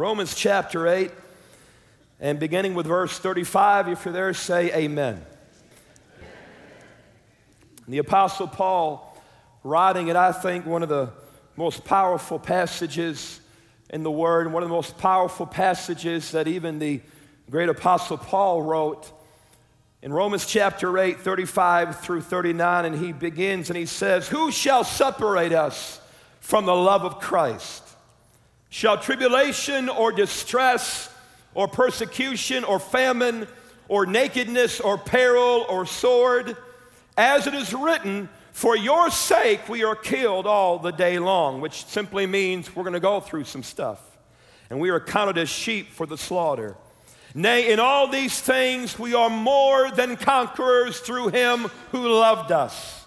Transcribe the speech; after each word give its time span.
Romans 0.00 0.34
chapter 0.34 0.88
8, 0.88 1.10
and 2.20 2.40
beginning 2.40 2.72
with 2.72 2.86
verse 2.86 3.18
35. 3.18 3.88
If 3.88 4.06
you're 4.06 4.14
there, 4.14 4.32
say 4.32 4.72
amen. 4.72 5.22
The 7.86 7.98
Apostle 7.98 8.46
Paul, 8.46 9.14
writing 9.62 10.08
it, 10.08 10.16
I 10.16 10.32
think, 10.32 10.64
one 10.64 10.82
of 10.82 10.88
the 10.88 11.10
most 11.54 11.84
powerful 11.84 12.38
passages 12.38 13.42
in 13.90 14.02
the 14.02 14.10
Word, 14.10 14.50
one 14.50 14.62
of 14.62 14.70
the 14.70 14.74
most 14.74 14.96
powerful 14.96 15.44
passages 15.44 16.30
that 16.30 16.48
even 16.48 16.78
the 16.78 17.02
great 17.50 17.68
Apostle 17.68 18.16
Paul 18.16 18.62
wrote 18.62 19.12
in 20.00 20.14
Romans 20.14 20.46
chapter 20.46 20.96
8, 20.96 21.20
35 21.20 22.00
through 22.00 22.22
39. 22.22 22.86
And 22.86 22.96
he 22.96 23.12
begins 23.12 23.68
and 23.68 23.76
he 23.76 23.84
says, 23.84 24.28
Who 24.28 24.50
shall 24.50 24.82
separate 24.82 25.52
us 25.52 26.00
from 26.40 26.64
the 26.64 26.74
love 26.74 27.04
of 27.04 27.20
Christ? 27.20 27.89
Shall 28.70 28.98
tribulation 28.98 29.88
or 29.88 30.12
distress 30.12 31.12
or 31.54 31.66
persecution 31.66 32.62
or 32.62 32.78
famine 32.78 33.48
or 33.88 34.06
nakedness 34.06 34.78
or 34.78 34.96
peril 34.96 35.66
or 35.68 35.84
sword? 35.86 36.56
As 37.18 37.48
it 37.48 37.54
is 37.54 37.74
written, 37.74 38.28
for 38.52 38.76
your 38.76 39.10
sake 39.10 39.68
we 39.68 39.82
are 39.82 39.96
killed 39.96 40.46
all 40.46 40.78
the 40.78 40.92
day 40.92 41.18
long, 41.18 41.60
which 41.60 41.84
simply 41.86 42.26
means 42.26 42.74
we're 42.74 42.84
going 42.84 42.94
to 42.94 43.00
go 43.00 43.18
through 43.18 43.44
some 43.44 43.64
stuff. 43.64 44.00
And 44.70 44.78
we 44.78 44.90
are 44.90 45.00
counted 45.00 45.36
as 45.36 45.48
sheep 45.48 45.90
for 45.90 46.06
the 46.06 46.16
slaughter. 46.16 46.76
Nay, 47.34 47.72
in 47.72 47.80
all 47.80 48.06
these 48.06 48.40
things 48.40 48.96
we 49.00 49.14
are 49.14 49.30
more 49.30 49.90
than 49.90 50.16
conquerors 50.16 51.00
through 51.00 51.28
him 51.28 51.62
who 51.90 52.08
loved 52.08 52.52
us. 52.52 53.04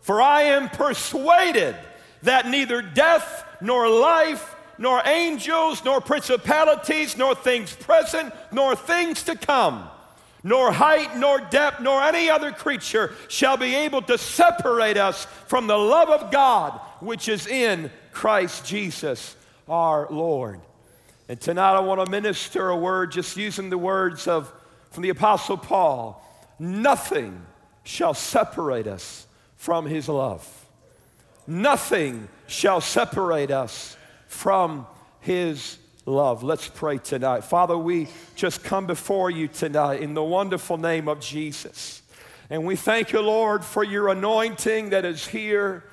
For 0.00 0.22
I 0.22 0.42
am 0.42 0.70
persuaded 0.70 1.76
that 2.22 2.48
neither 2.48 2.80
death 2.80 3.44
nor 3.60 3.88
life 3.90 4.56
nor 4.82 5.00
angels, 5.06 5.84
nor 5.84 6.00
principalities, 6.00 7.16
nor 7.16 7.36
things 7.36 7.72
present, 7.72 8.34
nor 8.50 8.74
things 8.74 9.22
to 9.22 9.36
come, 9.36 9.88
nor 10.42 10.72
height, 10.72 11.16
nor 11.16 11.38
depth, 11.38 11.80
nor 11.80 12.02
any 12.02 12.28
other 12.28 12.50
creature 12.50 13.14
shall 13.28 13.56
be 13.56 13.76
able 13.76 14.02
to 14.02 14.18
separate 14.18 14.96
us 14.96 15.24
from 15.46 15.68
the 15.68 15.78
love 15.78 16.08
of 16.08 16.32
God 16.32 16.72
which 16.98 17.28
is 17.28 17.46
in 17.46 17.92
Christ 18.10 18.66
Jesus 18.66 19.36
our 19.68 20.08
Lord. 20.10 20.60
And 21.28 21.40
tonight 21.40 21.76
I 21.76 21.80
want 21.80 22.04
to 22.04 22.10
minister 22.10 22.70
a 22.70 22.76
word 22.76 23.12
just 23.12 23.36
using 23.36 23.70
the 23.70 23.78
words 23.78 24.26
of 24.26 24.52
from 24.90 25.04
the 25.04 25.10
apostle 25.10 25.58
Paul. 25.58 26.20
Nothing 26.58 27.46
shall 27.84 28.14
separate 28.14 28.88
us 28.88 29.28
from 29.56 29.86
his 29.86 30.08
love. 30.08 30.44
Nothing 31.46 32.28
shall 32.48 32.80
separate 32.80 33.52
us 33.52 33.96
from 34.32 34.86
his 35.20 35.78
love. 36.06 36.42
Let's 36.42 36.66
pray 36.66 36.98
tonight. 36.98 37.44
Father, 37.44 37.76
we 37.76 38.08
just 38.34 38.64
come 38.64 38.86
before 38.86 39.30
you 39.30 39.46
tonight 39.46 40.00
in 40.00 40.14
the 40.14 40.22
wonderful 40.22 40.78
name 40.78 41.06
of 41.06 41.20
Jesus. 41.20 42.02
And 42.50 42.64
we 42.64 42.74
thank 42.74 43.12
you, 43.12 43.20
Lord, 43.20 43.64
for 43.64 43.84
your 43.84 44.08
anointing 44.08 44.90
that 44.90 45.04
is 45.04 45.26
here. 45.26 45.84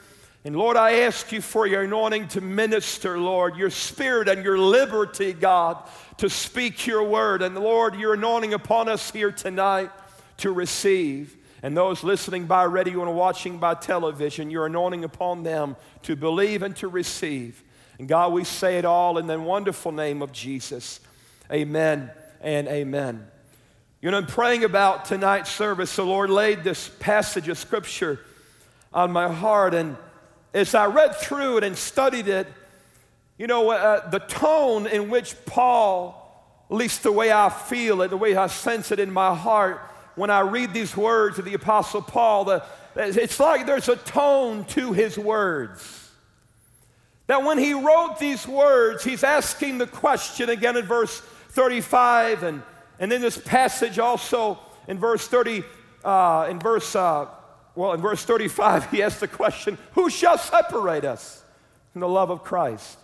And 0.45 0.55
Lord, 0.55 0.77
I 0.77 1.01
ask 1.01 1.31
you 1.31 1.41
for 1.41 1.67
your 1.67 1.83
anointing 1.83 2.29
to 2.29 2.41
minister, 2.41 3.19
Lord, 3.19 3.55
your 3.55 3.69
spirit 3.69 4.29
and 4.29 4.43
your 4.43 4.57
liberty, 4.57 5.33
God, 5.33 5.77
to 6.17 6.29
speak 6.29 6.87
your 6.87 7.03
word. 7.03 7.41
And 7.41 7.55
Lord, 7.55 7.95
your 7.95 8.13
anointing 8.13 8.53
upon 8.53 8.89
us 8.89 9.11
here 9.11 9.31
tonight 9.31 9.91
to 10.37 10.51
receive. 10.51 11.35
And 11.61 11.75
those 11.75 12.03
listening 12.03 12.45
by 12.45 12.63
radio 12.63 13.03
and 13.03 13.15
watching 13.15 13.57
by 13.57 13.75
television, 13.75 14.49
your 14.49 14.65
anointing 14.65 15.03
upon 15.03 15.43
them 15.43 15.75
to 16.03 16.15
believe 16.15 16.63
and 16.63 16.75
to 16.77 16.87
receive. 16.87 17.63
And 17.99 18.07
God, 18.07 18.31
we 18.31 18.45
say 18.45 18.77
it 18.77 18.85
all 18.85 19.17
in 19.17 19.27
the 19.27 19.37
wonderful 19.37 19.91
name 19.91 20.21
of 20.21 20.31
Jesus. 20.31 21.01
Amen 21.51 22.09
and 22.39 22.67
amen. 22.69 23.27
You 24.01 24.09
know, 24.09 24.17
I'm 24.17 24.25
praying 24.25 24.63
about 24.63 25.03
tonight's 25.03 25.51
service. 25.51 25.93
The 25.97 26.05
Lord 26.05 26.29
laid 26.29 26.63
this 26.63 26.89
passage 26.99 27.49
of 27.49 27.57
Scripture 27.57 28.21
on 28.93 29.11
my 29.11 29.29
heart. 29.31 29.73
And 29.73 29.97
as 30.53 30.73
I 30.73 30.85
read 30.85 31.17
through 31.17 31.57
it 31.57 31.65
and 31.65 31.77
studied 31.77 32.29
it, 32.29 32.47
you 33.37 33.47
know, 33.47 33.69
uh, 33.69 34.09
the 34.09 34.19
tone 34.19 34.87
in 34.87 35.09
which 35.09 35.35
Paul, 35.45 36.65
at 36.71 36.77
least 36.77 37.03
the 37.03 37.11
way 37.11 37.33
I 37.33 37.49
feel 37.49 38.01
it, 38.01 38.07
the 38.07 38.17
way 38.17 38.33
I 38.33 38.47
sense 38.47 38.93
it 38.93 38.99
in 39.01 39.11
my 39.11 39.35
heart, 39.35 39.81
when 40.15 40.29
I 40.29 40.39
read 40.39 40.73
these 40.73 40.95
words 40.95 41.37
of 41.37 41.43
the 41.43 41.53
Apostle 41.53 42.01
Paul, 42.01 42.45
the, 42.45 42.63
it's 42.95 43.41
like 43.41 43.65
there's 43.65 43.89
a 43.89 43.97
tone 43.97 44.63
to 44.65 44.93
his 44.93 45.17
words. 45.17 45.98
That 47.29 47.43
when 47.43 47.59
he 47.59 47.73
wrote 47.73 48.17
these 48.17 48.47
words, 48.47 49.03
he's 49.03 49.23
asking 49.23 49.77
the 49.77 49.85
question 49.85 50.49
again 50.49 50.75
in 50.75 50.85
verse 50.85 51.19
35, 51.49 52.41
and, 52.41 52.63
and 52.97 53.13
in 53.13 53.21
this 53.21 53.37
passage 53.37 53.99
also 53.99 54.57
in 54.87 54.97
verse 54.97 55.27
30, 55.27 55.63
uh, 56.03 56.47
in 56.49 56.59
verse, 56.59 56.95
uh, 56.95 57.27
well, 57.75 57.93
in 57.93 58.01
verse 58.01 58.25
35, 58.25 58.89
he 58.89 59.03
asks 59.03 59.19
the 59.19 59.27
question, 59.27 59.77
Who 59.91 60.09
shall 60.09 60.39
separate 60.39 61.05
us 61.05 61.43
from 61.93 62.01
the 62.01 62.07
love 62.07 62.31
of 62.31 62.43
Christ? 62.43 62.97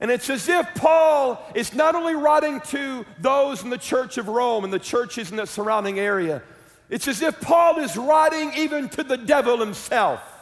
And 0.00 0.10
it's 0.10 0.30
as 0.30 0.48
if 0.48 0.66
Paul 0.74 1.38
is 1.54 1.74
not 1.74 1.94
only 1.94 2.14
writing 2.14 2.62
to 2.68 3.04
those 3.20 3.62
in 3.62 3.68
the 3.68 3.76
church 3.76 4.16
of 4.16 4.28
Rome 4.28 4.64
and 4.64 4.72
the 4.72 4.78
churches 4.78 5.30
in 5.30 5.36
the 5.36 5.46
surrounding 5.46 5.98
area, 5.98 6.40
it's 6.88 7.08
as 7.08 7.20
if 7.20 7.38
Paul 7.42 7.78
is 7.80 7.94
writing 7.94 8.54
even 8.56 8.88
to 8.88 9.02
the 9.02 9.18
devil 9.18 9.58
himself 9.58 10.33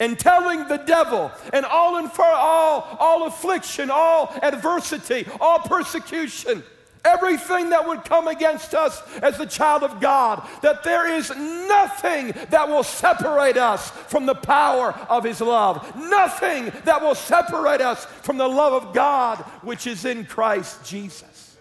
and 0.00 0.18
telling 0.18 0.66
the 0.68 0.76
devil 0.76 1.30
and 1.52 1.64
all 1.64 1.98
infer 1.98 2.22
all 2.22 2.96
all 3.00 3.26
affliction 3.26 3.90
all 3.90 4.32
adversity 4.42 5.26
all 5.40 5.58
persecution 5.58 6.62
everything 7.04 7.70
that 7.70 7.86
would 7.86 8.04
come 8.04 8.28
against 8.28 8.74
us 8.74 9.02
as 9.18 9.38
the 9.38 9.46
child 9.46 9.82
of 9.82 10.00
god 10.00 10.46
that 10.62 10.82
there 10.84 11.08
is 11.08 11.30
nothing 11.68 12.32
that 12.50 12.68
will 12.68 12.82
separate 12.82 13.56
us 13.56 13.90
from 13.90 14.26
the 14.26 14.34
power 14.34 14.92
of 15.08 15.24
his 15.24 15.40
love. 15.40 15.94
Nothing 15.96 16.72
that 16.84 17.00
will 17.00 17.14
separate 17.14 17.80
us 17.80 18.04
from 18.06 18.38
the 18.38 18.48
love 18.48 18.82
of 18.82 18.94
god 18.94 19.38
which 19.62 19.86
is 19.86 20.04
in 20.04 20.24
christ 20.24 20.84
jesus. 20.84 21.56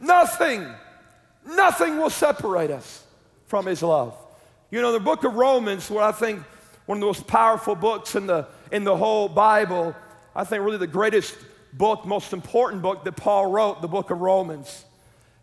Nothing 0.00 0.66
nothing 1.46 1.98
will 1.98 2.10
separate 2.10 2.70
us 2.70 3.04
from 3.46 3.66
his 3.66 3.82
love. 3.82 4.14
You 4.70 4.80
know 4.82 4.92
the 4.92 5.00
book 5.00 5.24
of 5.24 5.34
romans 5.34 5.90
where 5.90 6.04
i 6.04 6.12
think 6.12 6.42
one 6.90 6.96
of 6.96 7.02
the 7.02 7.06
most 7.06 7.28
powerful 7.28 7.76
books 7.76 8.16
in 8.16 8.26
the, 8.26 8.48
in 8.72 8.82
the 8.82 8.96
whole 8.96 9.28
Bible. 9.28 9.94
I 10.34 10.42
think 10.42 10.64
really 10.64 10.76
the 10.76 10.88
greatest 10.88 11.38
book, 11.72 12.04
most 12.04 12.32
important 12.32 12.82
book 12.82 13.04
that 13.04 13.12
Paul 13.12 13.48
wrote, 13.48 13.80
the 13.80 13.86
book 13.86 14.10
of 14.10 14.20
Romans. 14.20 14.84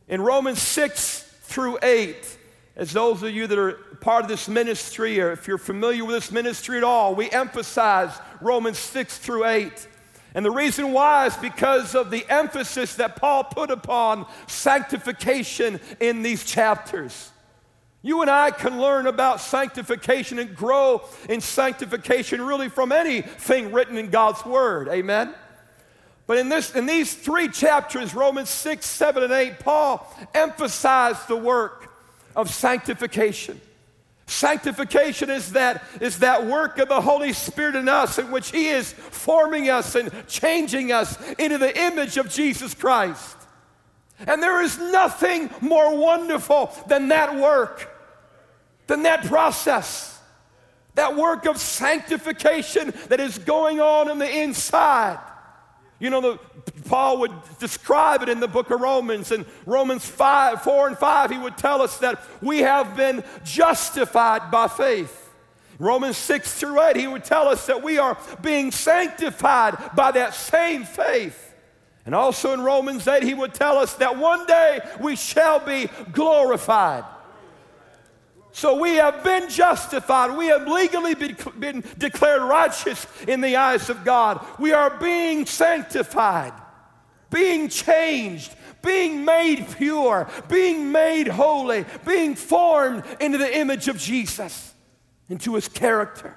In 0.09 0.19
Romans 0.19 0.61
6 0.61 1.21
through 1.43 1.79
8, 1.81 2.37
as 2.75 2.91
those 2.91 3.23
of 3.23 3.31
you 3.31 3.47
that 3.47 3.57
are 3.57 3.71
part 4.01 4.25
of 4.25 4.29
this 4.29 4.49
ministry, 4.49 5.21
or 5.21 5.31
if 5.31 5.47
you're 5.47 5.57
familiar 5.57 6.03
with 6.03 6.15
this 6.15 6.33
ministry 6.33 6.79
at 6.79 6.83
all, 6.83 7.15
we 7.15 7.31
emphasize 7.31 8.11
Romans 8.41 8.77
6 8.77 9.17
through 9.17 9.45
8. 9.45 9.87
And 10.35 10.45
the 10.45 10.51
reason 10.51 10.91
why 10.91 11.27
is 11.27 11.37
because 11.37 11.95
of 11.95 12.11
the 12.11 12.25
emphasis 12.27 12.95
that 12.95 13.15
Paul 13.15 13.45
put 13.45 13.71
upon 13.71 14.25
sanctification 14.47 15.79
in 16.01 16.23
these 16.23 16.43
chapters. 16.43 17.31
You 18.07 18.22
and 18.22 18.31
I 18.31 18.51
can 18.51 18.79
learn 18.79 19.06
about 19.06 19.41
sanctification 19.41 20.40
and 20.40 20.56
grow 20.56 21.03
in 21.28 21.41
sanctification 21.41 22.41
really 22.41 22.69
from 22.69 22.94
anything 22.94 23.73
written 23.73 23.97
in 23.97 24.12
God's 24.12 24.45
Word. 24.45 24.88
Amen? 24.88 25.35
But 26.25 26.38
in, 26.38 26.47
this, 26.47 26.73
in 26.73 26.85
these 26.85 27.13
three 27.13 27.50
chapters, 27.50 28.16
Romans 28.16 28.50
6, 28.50 28.85
7, 28.85 29.23
and 29.23 29.34
8, 29.34 29.59
Paul 29.59 30.09
emphasized 30.34 31.28
the 31.28 31.35
work 31.35 31.91
of 32.34 32.50
sanctification. 32.50 33.59
Sanctification 34.25 35.29
is 35.29 35.51
that, 35.51 35.84
is 36.00 36.19
that 36.19 36.45
work 36.45 36.79
of 36.79 36.88
the 36.88 37.01
Holy 37.01 37.34
Spirit 37.34 37.75
in 37.75 37.89
us, 37.89 38.18
in 38.18 38.31
which 38.31 38.51
He 38.51 38.69
is 38.69 38.94
forming 38.94 39.69
us 39.69 39.95
and 39.95 40.13
changing 40.29 40.94
us 40.94 41.22
into 41.34 41.57
the 41.57 41.78
image 41.78 42.16
of 42.16 42.29
Jesus 42.29 42.74
Christ. 42.74 43.36
And 44.25 44.42
there 44.42 44.62
is 44.62 44.80
nothing 44.80 45.50
more 45.60 45.98
wonderful 45.98 46.71
than 46.88 47.10
that 47.10 47.36
work 47.36 47.95
than 48.88 49.04
that 49.04 49.25
process, 49.25 50.19
that 50.95 51.16
work 51.16 51.45
of 51.45 51.57
sanctification 51.57 52.94
that 53.10 53.19
is 53.19 53.38
going 53.38 53.80
on 53.80 54.10
in 54.10 54.18
the 54.18 54.30
inside. 54.30 55.19
You 56.00 56.10
know, 56.10 56.22
the, 56.22 56.39
Paul 56.86 57.19
would 57.19 57.31
describe 57.60 58.22
it 58.22 58.30
in 58.30 58.39
the 58.39 58.48
book 58.48 58.69
of 58.69 58.80
Romans. 58.81 59.31
In 59.31 59.45
Romans 59.66 60.06
5, 60.06 60.62
4 60.62 60.88
and 60.89 60.98
5, 60.98 61.31
he 61.31 61.38
would 61.38 61.57
tell 61.57 61.81
us 61.81 61.98
that 62.00 62.22
we 62.42 62.60
have 62.60 62.95
been 62.95 63.24
justified 63.44 64.51
by 64.51 64.68
faith. 64.68 65.24
Romans 65.80 66.18
6 66.18 66.60
through 66.60 66.81
8, 66.81 66.95
he 66.95 67.07
would 67.07 67.24
tell 67.24 67.48
us 67.48 67.68
that 67.68 67.84
we 67.84 68.00
are 68.00 68.18
being 68.42 68.72
sanctified 68.72 69.95
by 69.95 70.12
that 70.12 70.34
same 70.34 70.84
faith. 70.84 71.54
And 72.06 72.16
also 72.16 72.54
in 72.54 72.62
Romans 72.62 73.07
8, 73.07 73.22
he 73.22 73.34
would 73.34 73.54
tell 73.54 73.78
us 73.78 73.95
that 73.95 74.18
one 74.18 74.45
day 74.45 74.80
we 75.00 75.16
shall 75.16 75.60
be 75.60 75.89
glorified. 76.12 77.04
So 78.57 78.74
we 78.80 78.95
have 78.95 79.24
been 79.24 79.50
justified. 79.50 80.36
We 80.36 80.48
have 80.48 80.68
legally 80.68 81.13
been, 81.13 81.83
declared 82.00 82.42
righteous 82.42 83.06
in 83.27 83.39
the 83.39 83.56
eyes 83.56 83.88
of 83.92 84.04
God. 84.04 84.44
We 84.57 84.74
are 84.74 84.98
being 84.98 85.45
sanctified. 85.45 86.54
being 87.30 87.69
changed, 87.69 88.54
being 88.81 89.25
made 89.25 89.68
pure, 89.77 90.30
being 90.50 90.92
made 90.92 91.27
holy, 91.27 91.86
being 92.06 92.36
formed 92.36 93.04
into 93.19 93.38
the 93.38 93.57
image 93.57 93.88
of 93.88 93.98
Jesus, 93.98 94.74
into 95.30 95.56
his 95.56 95.68
character. 95.68 96.36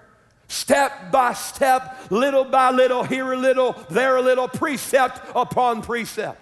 Step 0.49 1.13
by 1.13 1.33
step, 1.33 1.97
little 2.11 2.45
by 2.45 2.71
little, 2.71 3.05
here 3.05 3.33
a 3.33 3.37
little, 3.37 3.77
there 3.89 4.17
a 4.17 4.23
little, 4.23 4.49
precept 4.49 5.21
upon 5.35 5.81
precept. 5.81 6.41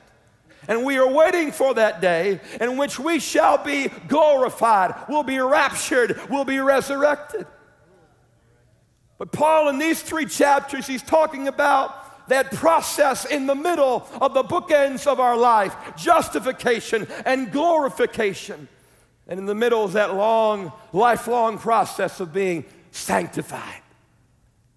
And 0.68 0.84
we 0.84 0.98
are 0.98 1.10
waiting 1.10 1.50
for 1.50 1.72
that 1.74 2.02
day 2.02 2.40
in 2.60 2.76
which 2.76 2.98
we 2.98 3.18
shall 3.18 3.56
be 3.56 3.88
glorified, 4.06 4.94
we'll 5.08 5.22
be 5.22 5.38
raptured, 5.38 6.20
we'll 6.28 6.44
be 6.44 6.58
resurrected. 6.58 7.46
But 9.16 9.32
Paul, 9.32 9.70
in 9.70 9.78
these 9.78 10.02
three 10.02 10.26
chapters, 10.26 10.86
he's 10.86 11.02
talking 11.02 11.48
about 11.48 12.28
that 12.28 12.52
process 12.52 13.24
in 13.24 13.46
the 13.46 13.54
middle 13.54 14.06
of 14.20 14.34
the 14.34 14.44
bookends 14.44 15.06
of 15.06 15.18
our 15.18 15.36
life 15.36 15.74
justification 15.96 17.08
and 17.24 17.50
glorification. 17.50 18.68
And 19.26 19.40
in 19.40 19.46
the 19.46 19.54
middle 19.54 19.86
is 19.86 19.94
that 19.94 20.14
long, 20.14 20.70
lifelong 20.92 21.58
process 21.58 22.20
of 22.20 22.32
being 22.32 22.66
sanctified. 22.90 23.82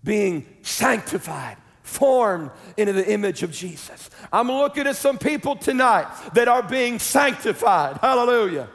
Being 0.03 0.47
sanctified 0.61 1.57
formed 1.91 2.51
into 2.77 2.93
the 2.93 3.11
image 3.11 3.43
of 3.43 3.51
Jesus. 3.51 4.09
I'm 4.31 4.47
looking 4.47 4.87
at 4.87 4.95
some 4.95 5.17
people 5.17 5.55
tonight 5.55 6.07
that 6.33 6.47
are 6.47 6.63
being 6.63 6.99
sanctified. 6.99 7.97
Hallelujah. 7.97 8.67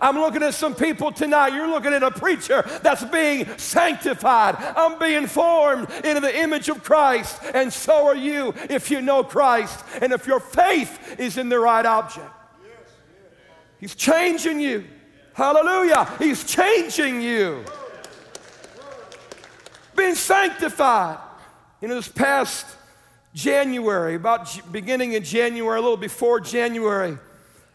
I'm 0.00 0.16
looking 0.16 0.42
at 0.42 0.54
some 0.54 0.74
people 0.74 1.12
tonight. 1.12 1.54
You're 1.54 1.68
looking 1.68 1.92
at 1.92 2.02
a 2.02 2.10
preacher 2.10 2.62
that's 2.82 3.04
being 3.04 3.46
sanctified. 3.58 4.56
I'm 4.58 4.98
being 4.98 5.26
formed 5.26 5.90
into 6.04 6.20
the 6.20 6.36
image 6.40 6.68
of 6.68 6.82
Christ, 6.82 7.40
and 7.54 7.72
so 7.72 8.06
are 8.06 8.16
you 8.16 8.54
if 8.70 8.90
you 8.90 9.02
know 9.02 9.22
Christ 9.22 9.78
and 10.00 10.12
if 10.12 10.26
your 10.26 10.40
faith 10.40 11.20
is 11.20 11.36
in 11.36 11.48
the 11.48 11.58
right 11.58 11.84
object. 11.84 12.30
He's 13.78 13.94
changing 13.94 14.60
you. 14.60 14.84
Hallelujah. 15.34 16.08
He's 16.18 16.44
changing 16.44 17.20
you. 17.20 17.64
Being 19.94 20.14
sanctified. 20.14 21.18
You 21.82 21.88
know, 21.88 21.96
this 21.96 22.06
past 22.06 22.64
January, 23.34 24.14
about 24.14 24.56
beginning 24.70 25.14
in 25.14 25.24
January, 25.24 25.80
a 25.80 25.82
little 25.82 25.96
before 25.96 26.38
January, 26.38 27.18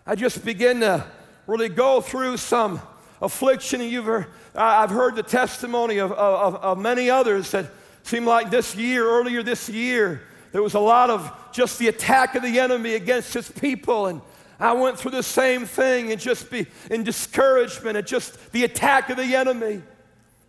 I 0.06 0.15
just 0.15 0.45
began 0.45 0.80
to 0.80 1.04
really 1.45 1.68
go 1.68 2.00
through 2.00 2.38
some 2.38 2.80
affliction. 3.21 3.81
You've 3.81 4.06
heard, 4.06 4.27
I've 4.56 4.92
heard 4.92 5.18
the 5.18 5.24
testimony 5.24 5.98
of, 5.98 6.13
of, 6.13 6.56
of 6.56 6.77
many 6.77 7.09
others 7.09 7.51
that 7.51 7.65
seemed 8.04 8.27
like 8.27 8.50
this 8.50 8.77
year, 8.77 9.06
earlier 9.06 9.44
this 9.44 9.68
year, 9.68 10.21
there 10.53 10.63
was 10.63 10.75
a 10.75 10.80
lot 10.80 11.10
of 11.10 11.30
just 11.51 11.77
the 11.77 11.89
attack 11.89 12.36
of 12.36 12.44
the 12.44 12.62
enemy 12.62 12.94
against 12.94 13.33
his 13.33 13.51
people. 13.51 14.06
And 14.06 14.21
I 14.57 14.71
went 14.71 14.98
through 14.98 15.12
the 15.12 15.21
same 15.21 15.65
thing 15.65 16.13
and 16.13 16.21
just 16.21 16.50
be 16.50 16.65
in 16.89 17.03
discouragement 17.03 17.98
and 17.98 18.07
just 18.07 18.53
the 18.53 18.63
attack 18.63 19.10
of 19.10 19.18
the 19.18 19.36
enemy. 19.36 19.81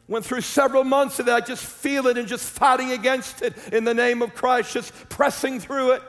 Went 0.08 0.25
through 0.25 0.40
several 0.40 0.84
months 0.84 1.19
of 1.19 1.26
that, 1.26 1.46
just 1.46 1.64
feeling 1.64 2.16
it 2.16 2.19
and 2.19 2.26
just 2.26 2.49
fighting 2.49 2.93
against 2.93 3.43
it 3.43 3.55
in 3.72 3.84
the 3.84 3.93
name 3.93 4.22
of 4.22 4.34
Christ, 4.34 4.72
just 4.72 4.93
pressing 5.10 5.60
through 5.60 5.93
it. 5.93 6.02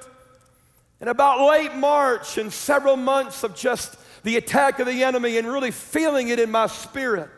And 1.01 1.09
about 1.09 1.45
late 1.47 1.75
March 1.75 2.37
and 2.37 2.51
several 2.51 2.95
months 2.95 3.43
of 3.43 3.55
just 3.55 3.97
the 4.23 4.37
attack 4.37 4.79
of 4.79 4.87
the 4.87 5.03
enemy 5.03 5.37
and 5.37 5.47
really 5.47 5.71
feeling 5.71 6.29
it 6.29 6.39
in 6.39 6.49
my 6.49 6.67
spirit. 6.67 7.29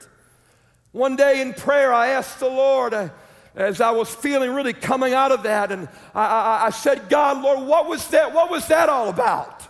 One 0.92 1.16
day 1.16 1.42
in 1.42 1.54
prayer, 1.54 1.94
I 1.94 2.10
asked 2.10 2.40
the 2.40 2.50
Lord, 2.50 2.94
uh, 2.94 3.10
as 3.56 3.82
I 3.82 3.92
was 3.92 4.14
feeling 4.14 4.52
really 4.52 4.74
coming 4.74 5.14
out 5.14 5.32
of 5.32 5.44
that, 5.44 5.72
and 5.72 5.88
I, 6.14 6.26
I, 6.26 6.66
I 6.68 6.70
said, 6.70 7.10
God, 7.10 7.42
Lord, 7.42 7.68
what 7.68 7.88
was 7.88 8.08
that? 8.10 8.34
What 8.34 8.52
was 8.52 8.68
that 8.68 8.90
all 8.90 9.10
about? 9.10 9.64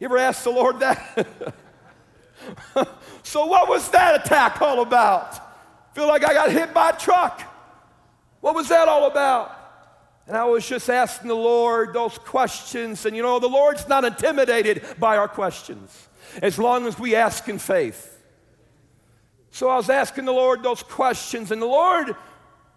You 0.00 0.06
ever 0.06 0.18
asked 0.18 0.44
the 0.44 0.50
Lord 0.50 0.80
that? 0.80 1.26
so, 3.22 3.46
what 3.46 3.68
was 3.68 3.88
that 3.90 4.24
attack 4.24 4.60
all 4.60 4.82
about? 4.82 5.43
Feel 5.94 6.08
like 6.08 6.24
I 6.24 6.34
got 6.34 6.50
hit 6.50 6.74
by 6.74 6.90
a 6.90 6.98
truck. 6.98 7.40
What 8.40 8.54
was 8.54 8.68
that 8.68 8.88
all 8.88 9.06
about? 9.06 9.56
And 10.26 10.36
I 10.36 10.44
was 10.44 10.68
just 10.68 10.90
asking 10.90 11.28
the 11.28 11.36
Lord 11.36 11.94
those 11.94 12.18
questions. 12.18 13.06
And 13.06 13.16
you 13.16 13.22
know, 13.22 13.38
the 13.38 13.48
Lord's 13.48 13.88
not 13.88 14.04
intimidated 14.04 14.84
by 14.98 15.16
our 15.16 15.28
questions 15.28 16.08
as 16.42 16.58
long 16.58 16.86
as 16.86 16.98
we 16.98 17.14
ask 17.14 17.48
in 17.48 17.58
faith. 17.58 18.10
So 19.52 19.68
I 19.68 19.76
was 19.76 19.88
asking 19.88 20.24
the 20.24 20.32
Lord 20.32 20.64
those 20.64 20.82
questions, 20.82 21.52
and 21.52 21.62
the 21.62 21.66
Lord 21.66 22.16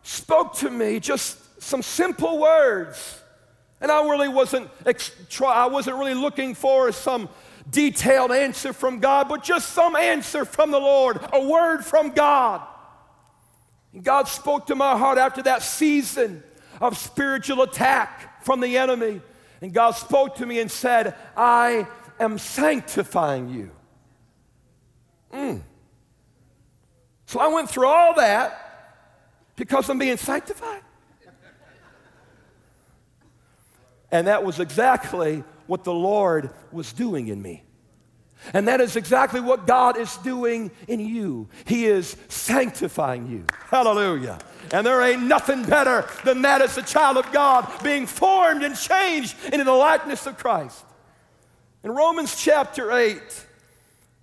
spoke 0.03 0.53
to 0.57 0.69
me 0.69 0.99
just 0.99 1.59
some 1.59 1.81
simple 1.81 2.37
words. 2.37 3.19
And 3.81 3.91
I 3.91 4.07
really 4.07 4.27
wasn't, 4.27 4.69
I 4.85 5.65
wasn't 5.65 5.97
really 5.97 6.13
looking 6.13 6.53
for 6.53 6.91
some 6.91 7.29
detailed 7.67 8.31
answer 8.31 8.73
from 8.73 8.99
God, 8.99 9.27
but 9.27 9.43
just 9.43 9.69
some 9.69 9.95
answer 9.95 10.45
from 10.45 10.69
the 10.69 10.79
Lord, 10.79 11.19
a 11.33 11.47
word 11.47 11.83
from 11.83 12.11
God. 12.11 12.61
God 14.03 14.27
spoke 14.27 14.67
to 14.67 14.75
my 14.75 14.97
heart 14.97 15.17
after 15.17 15.41
that 15.44 15.63
season 15.63 16.44
of 16.79 16.97
spiritual 16.97 17.61
attack 17.63 18.44
from 18.44 18.59
the 18.59 18.77
enemy. 18.77 19.21
And 19.61 19.73
God 19.73 19.91
spoke 19.91 20.35
to 20.35 20.45
me 20.45 20.59
and 20.59 20.69
said, 20.69 21.15
I 21.35 21.88
am 22.19 22.38
sanctifying 22.38 23.49
you. 23.49 23.71
Mm. 25.33 25.61
So 27.25 27.39
I 27.39 27.47
went 27.47 27.69
through 27.69 27.88
all 27.88 28.15
that 28.15 28.67
because 29.55 29.89
I'm 29.89 30.00
being 30.00 30.17
sanctified. 30.17 30.81
And 34.11 34.27
that 34.27 34.45
was 34.45 34.59
exactly 34.59 35.43
what 35.65 35.83
the 35.83 35.93
Lord 35.93 36.51
was 36.71 36.93
doing 36.93 37.27
in 37.27 37.41
me. 37.41 37.63
And 38.54 38.68
that 38.68 38.81
is 38.81 38.95
exactly 38.95 39.39
what 39.39 39.68
God 39.68 39.98
is 39.98 40.16
doing 40.18 40.72
in 40.88 41.00
you. 41.00 41.50
He 41.66 41.86
is 41.86 42.16
sanctifying 42.30 43.28
you. 43.28 43.45
Hallelujah. 43.69 44.39
And 44.72 44.86
there 44.86 45.01
ain't 45.01 45.24
nothing 45.24 45.63
better 45.63 46.07
than 46.24 46.42
that 46.44 46.62
as 46.62 46.78
a 46.78 46.81
child 46.81 47.18
of 47.18 47.31
God 47.31 47.68
being 47.84 48.06
formed 48.06 48.63
and 48.63 48.75
changed 48.75 49.36
into 49.45 49.63
the 49.63 49.72
likeness 49.72 50.25
of 50.25 50.38
Christ. 50.38 50.84
In 51.84 51.92
Romans 51.92 52.36
chapter 52.42 52.92
8, 52.92 53.22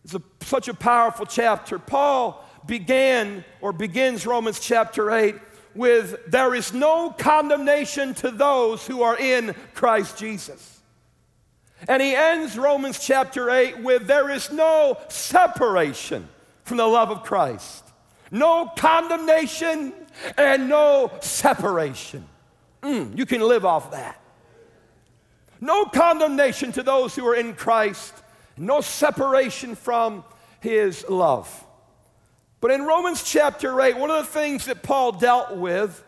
it's 0.05 0.15
a, 0.15 0.23
such 0.43 0.69
a 0.69 0.75
powerful 0.75 1.27
chapter. 1.27 1.79
Paul 1.79 2.45
began 2.67 3.45
or 3.61 3.73
begins 3.73 4.27
Romans 4.27 4.61
chapter 4.61 5.11
8 5.11 5.35
with, 5.75 6.31
There 6.31 6.55
is 6.55 6.73
no 6.73 7.11
condemnation 7.11 8.15
to 8.15 8.31
those 8.31 8.87
who 8.87 9.03
are 9.03 9.17
in 9.17 9.55
Christ 9.75 10.19
Jesus. 10.19 10.74
And 11.89 12.03
he 12.03 12.15
ends 12.15 12.57
Romans 12.57 12.99
chapter 12.99 13.51
8 13.51 13.81
with 13.82 14.06
there 14.06 14.31
is 14.31 14.51
no 14.51 14.99
separation 15.08 16.29
from 16.65 16.79
the 16.79 16.87
love 16.87 17.11
of 17.11 17.23
Christ, 17.23 17.85
no 18.31 18.70
condemnation 18.77 19.93
and 20.39 20.69
no 20.69 21.13
separation. 21.20 22.27
Mm, 22.82 23.17
you 23.17 23.27
can 23.27 23.41
live 23.41 23.65
off 23.65 23.91
that. 23.91 24.20
No 25.61 25.85
condemnation 25.87 26.73
to 26.73 26.82
those 26.82 27.15
who 27.15 27.27
are 27.27 27.35
in 27.35 27.55
Christ, 27.55 28.15
no 28.56 28.81
separation 28.81 29.75
from 29.75 30.25
his 30.61 31.05
love. 31.08 31.65
But 32.61 32.70
in 32.70 32.82
Romans 32.85 33.23
chapter 33.23 33.79
8, 33.81 33.99
one 33.99 34.11
of 34.11 34.25
the 34.25 34.32
things 34.32 34.67
that 34.67 34.82
Paul 34.82 35.13
dealt 35.13 35.56
with 35.56 36.03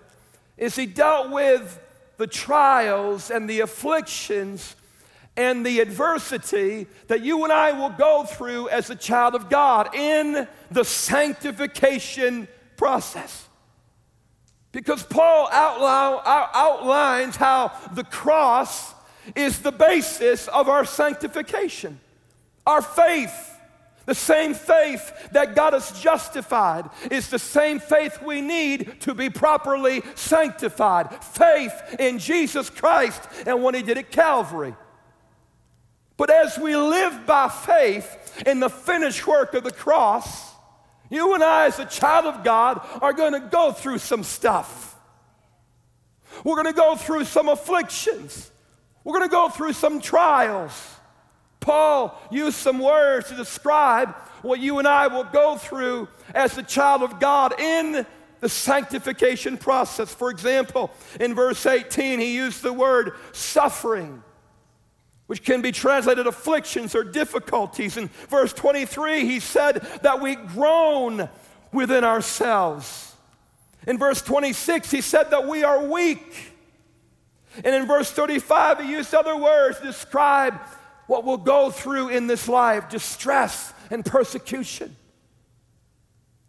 is 0.56 0.74
he 0.74 0.86
dealt 0.86 1.30
with 1.30 1.78
the 2.16 2.26
trials 2.26 3.30
and 3.30 3.48
the 3.48 3.60
afflictions 3.60 4.74
and 5.36 5.64
the 5.64 5.80
adversity 5.80 6.86
that 7.08 7.22
you 7.22 7.44
and 7.44 7.52
I 7.52 7.72
will 7.72 7.90
go 7.90 8.24
through 8.24 8.68
as 8.70 8.90
a 8.90 8.96
child 8.96 9.34
of 9.34 9.50
God 9.50 9.94
in 9.94 10.48
the 10.70 10.84
sanctification 10.84 12.48
process. 12.76 13.48
Because 14.72 15.02
Paul 15.02 15.48
outlines 15.52 17.36
how 17.36 17.72
the 17.94 18.04
cross 18.04 18.94
is 19.34 19.60
the 19.60 19.72
basis 19.72 20.48
of 20.48 20.68
our 20.68 20.84
sanctification. 20.84 21.98
Our 22.66 22.82
faith, 22.82 23.58
the 24.04 24.14
same 24.14 24.54
faith 24.54 25.30
that 25.32 25.54
got 25.54 25.72
us 25.72 26.00
justified, 26.02 26.90
is 27.10 27.28
the 27.28 27.38
same 27.38 27.78
faith 27.78 28.22
we 28.22 28.40
need 28.40 29.00
to 29.00 29.14
be 29.14 29.30
properly 29.30 30.02
sanctified. 30.14 31.24
Faith 31.24 31.96
in 31.98 32.18
Jesus 32.18 32.68
Christ 32.68 33.22
and 33.46 33.62
what 33.62 33.74
He 33.74 33.82
did 33.82 33.98
at 33.98 34.10
Calvary. 34.10 34.74
But 36.16 36.30
as 36.30 36.58
we 36.58 36.76
live 36.76 37.26
by 37.26 37.48
faith 37.48 38.42
in 38.46 38.60
the 38.60 38.70
finished 38.70 39.26
work 39.26 39.54
of 39.54 39.64
the 39.64 39.72
cross, 39.72 40.54
you 41.10 41.34
and 41.34 41.44
I, 41.44 41.66
as 41.66 41.78
a 41.78 41.84
child 41.84 42.26
of 42.26 42.42
God, 42.42 42.80
are 43.02 43.12
going 43.12 43.32
to 43.32 43.40
go 43.40 43.72
through 43.72 43.98
some 43.98 44.22
stuff. 44.22 44.96
We're 46.44 46.56
going 46.56 46.66
to 46.66 46.72
go 46.72 46.96
through 46.96 47.24
some 47.24 47.48
afflictions. 47.48 48.50
We're 49.04 49.18
going 49.18 49.28
to 49.28 49.32
go 49.32 49.48
through 49.48 49.74
some 49.74 50.00
trials. 50.00 50.96
Paul 51.60 52.20
used 52.30 52.56
some 52.56 52.78
words 52.78 53.28
to 53.28 53.36
describe 53.36 54.14
what 54.42 54.60
you 54.60 54.78
and 54.78 54.86
I 54.86 55.08
will 55.08 55.24
go 55.24 55.56
through 55.56 56.08
as 56.34 56.56
a 56.56 56.62
child 56.62 57.02
of 57.02 57.20
God 57.20 57.58
in 57.60 58.06
the 58.40 58.48
sanctification 58.48 59.56
process. 59.58 60.14
For 60.14 60.30
example, 60.30 60.90
in 61.18 61.34
verse 61.34 61.66
18, 61.66 62.20
he 62.20 62.34
used 62.34 62.62
the 62.62 62.72
word 62.72 63.12
suffering. 63.32 64.22
Which 65.26 65.44
can 65.44 65.60
be 65.60 65.72
translated 65.72 66.26
afflictions 66.26 66.94
or 66.94 67.02
difficulties. 67.02 67.96
In 67.96 68.08
verse 68.28 68.52
23, 68.52 69.26
he 69.26 69.40
said 69.40 69.76
that 70.02 70.20
we 70.20 70.36
groan 70.36 71.28
within 71.72 72.04
ourselves. 72.04 73.14
In 73.86 73.98
verse 73.98 74.22
26, 74.22 74.90
he 74.90 75.00
said 75.00 75.30
that 75.30 75.46
we 75.46 75.64
are 75.64 75.84
weak. 75.84 76.52
And 77.64 77.74
in 77.74 77.86
verse 77.86 78.10
35, 78.10 78.80
he 78.80 78.90
used 78.90 79.14
other 79.14 79.36
words 79.36 79.78
to 79.78 79.86
describe 79.86 80.54
what 81.06 81.24
we'll 81.24 81.36
go 81.36 81.70
through 81.70 82.08
in 82.08 82.26
this 82.26 82.48
life 82.48 82.88
distress 82.88 83.72
and 83.90 84.04
persecution. 84.04 84.94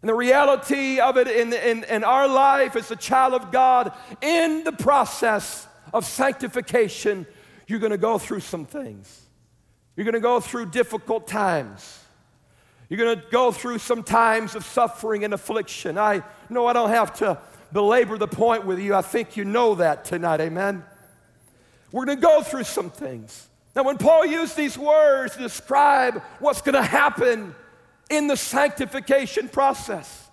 And 0.02 0.08
the 0.08 0.14
reality 0.14 1.00
of 1.00 1.16
it 1.16 1.26
in, 1.26 1.52
in, 1.52 1.84
in 1.84 2.04
our 2.04 2.28
life 2.28 2.76
as 2.76 2.90
a 2.90 2.96
child 2.96 3.34
of 3.34 3.50
God, 3.50 3.92
in 4.20 4.62
the 4.62 4.72
process 4.72 5.66
of 5.92 6.04
sanctification, 6.04 7.26
you're 7.68 7.78
going 7.78 7.92
to 7.92 7.98
go 7.98 8.18
through 8.18 8.40
some 8.40 8.64
things. 8.64 9.26
You're 9.94 10.04
going 10.04 10.14
to 10.14 10.20
go 10.20 10.40
through 10.40 10.66
difficult 10.70 11.28
times. 11.28 12.02
You're 12.88 12.98
going 12.98 13.20
to 13.20 13.24
go 13.30 13.52
through 13.52 13.78
some 13.78 14.02
times 14.02 14.54
of 14.54 14.64
suffering 14.64 15.22
and 15.22 15.34
affliction. 15.34 15.98
I 15.98 16.22
know 16.48 16.66
I 16.66 16.72
don't 16.72 16.88
have 16.88 17.14
to 17.18 17.38
belabor 17.72 18.16
the 18.16 18.26
point 18.26 18.64
with 18.64 18.80
you. 18.80 18.94
I 18.94 19.02
think 19.02 19.36
you 19.36 19.44
know 19.44 19.74
that 19.76 20.06
tonight. 20.06 20.40
Amen. 20.40 20.82
We're 21.92 22.06
going 22.06 22.18
to 22.18 22.22
go 22.22 22.42
through 22.42 22.64
some 22.64 22.90
things. 22.90 23.46
Now, 23.76 23.82
when 23.82 23.98
Paul 23.98 24.24
used 24.24 24.56
these 24.56 24.78
words 24.78 25.36
to 25.36 25.42
describe 25.42 26.22
what's 26.38 26.62
going 26.62 26.74
to 26.74 26.82
happen 26.82 27.54
in 28.08 28.26
the 28.26 28.36
sanctification 28.36 29.48
process, 29.48 30.28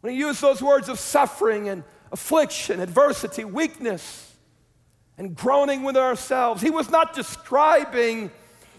when 0.00 0.12
he 0.12 0.18
used 0.20 0.40
those 0.40 0.62
words 0.62 0.88
of 0.88 1.00
suffering 1.00 1.68
and 1.68 1.82
affliction, 2.12 2.78
adversity, 2.80 3.44
weakness, 3.44 4.25
and 5.18 5.34
groaning 5.34 5.82
with 5.82 5.96
ourselves, 5.96 6.62
he 6.62 6.70
was 6.70 6.90
not 6.90 7.14
describing 7.14 8.30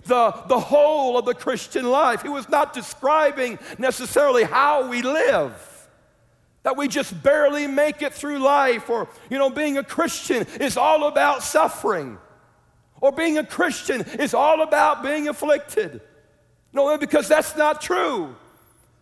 the, 0.05 0.31
the 0.47 0.59
whole 0.59 1.17
of 1.17 1.25
the 1.25 1.33
Christian 1.33 1.89
life. 1.89 2.21
He 2.21 2.29
was 2.29 2.47
not 2.47 2.73
describing 2.73 3.59
necessarily 3.77 4.43
how 4.43 4.87
we 4.87 5.01
live. 5.01 5.63
That 6.63 6.77
we 6.77 6.87
just 6.87 7.23
barely 7.23 7.67
make 7.67 8.01
it 8.01 8.13
through 8.13 8.39
life, 8.39 8.89
or, 8.89 9.07
you 9.29 9.37
know, 9.37 9.49
being 9.49 9.77
a 9.77 9.83
Christian 9.83 10.45
is 10.59 10.75
all 10.75 11.07
about 11.07 11.43
suffering, 11.43 12.17
or 12.99 13.11
being 13.11 13.37
a 13.37 13.45
Christian 13.45 14.01
is 14.01 14.33
all 14.33 14.61
about 14.61 15.01
being 15.01 15.27
afflicted. 15.27 16.01
No, 16.73 16.97
because 16.97 17.27
that's 17.27 17.55
not 17.55 17.81
true. 17.81 18.35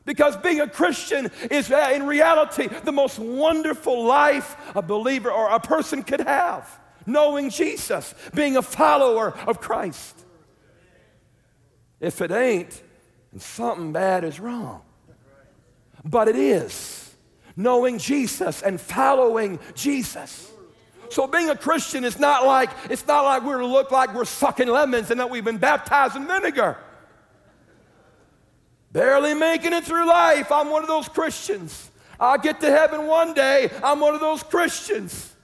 Because 0.06 0.38
being 0.38 0.62
a 0.62 0.68
Christian 0.68 1.32
is, 1.50 1.72
uh, 1.72 1.92
in 1.94 2.06
reality, 2.06 2.68
the 2.84 2.92
most 2.92 3.18
wonderful 3.18 4.06
life 4.06 4.56
a 4.76 4.82
believer 4.82 5.32
or 5.32 5.50
a 5.50 5.60
person 5.60 6.04
could 6.04 6.22
have. 6.22 6.80
Knowing 7.06 7.50
Jesus, 7.50 8.14
being 8.34 8.58
a 8.58 8.62
follower 8.62 9.38
of 9.48 9.60
Christ. 9.60 10.26
If 12.00 12.22
it 12.22 12.32
ain't, 12.32 12.82
then 13.32 13.40
something 13.40 13.92
bad 13.92 14.24
is 14.24 14.40
wrong. 14.40 14.82
But 16.04 16.28
it 16.28 16.36
is. 16.36 17.16
Knowing 17.56 18.00
Jesus 18.00 18.62
and 18.62 18.80
following 18.80 19.60
Jesus. 19.74 20.52
So 21.10 21.28
being 21.28 21.50
a 21.50 21.56
Christian 21.56 22.04
is 22.04 22.20
not 22.20 22.46
like 22.46 22.70
it's 22.90 23.08
not 23.08 23.24
like 23.24 23.44
we're 23.44 23.60
to 23.60 23.66
look 23.66 23.92
like 23.92 24.14
we're 24.14 24.26
sucking 24.26 24.68
lemons 24.68 25.12
and 25.12 25.20
that 25.20 25.30
we've 25.30 25.46
been 25.46 25.58
baptized 25.58 26.16
in 26.16 26.28
vinegar. 26.28 26.78
Barely 28.92 29.34
making 29.34 29.74
it 29.74 29.84
through 29.84 30.08
life. 30.08 30.52
I'm 30.52 30.70
one 30.70 30.82
of 30.82 30.88
those 30.88 31.08
Christians. 31.08 31.92
I'll 32.20 32.38
get 32.38 32.62
to 32.62 32.72
heaven 32.72 33.08
one 33.08 33.34
day. 33.34 33.70
I'm 33.84 34.00
one 34.00 34.16
of 34.16 34.22
those 34.22 34.42
Christians. 34.42 35.36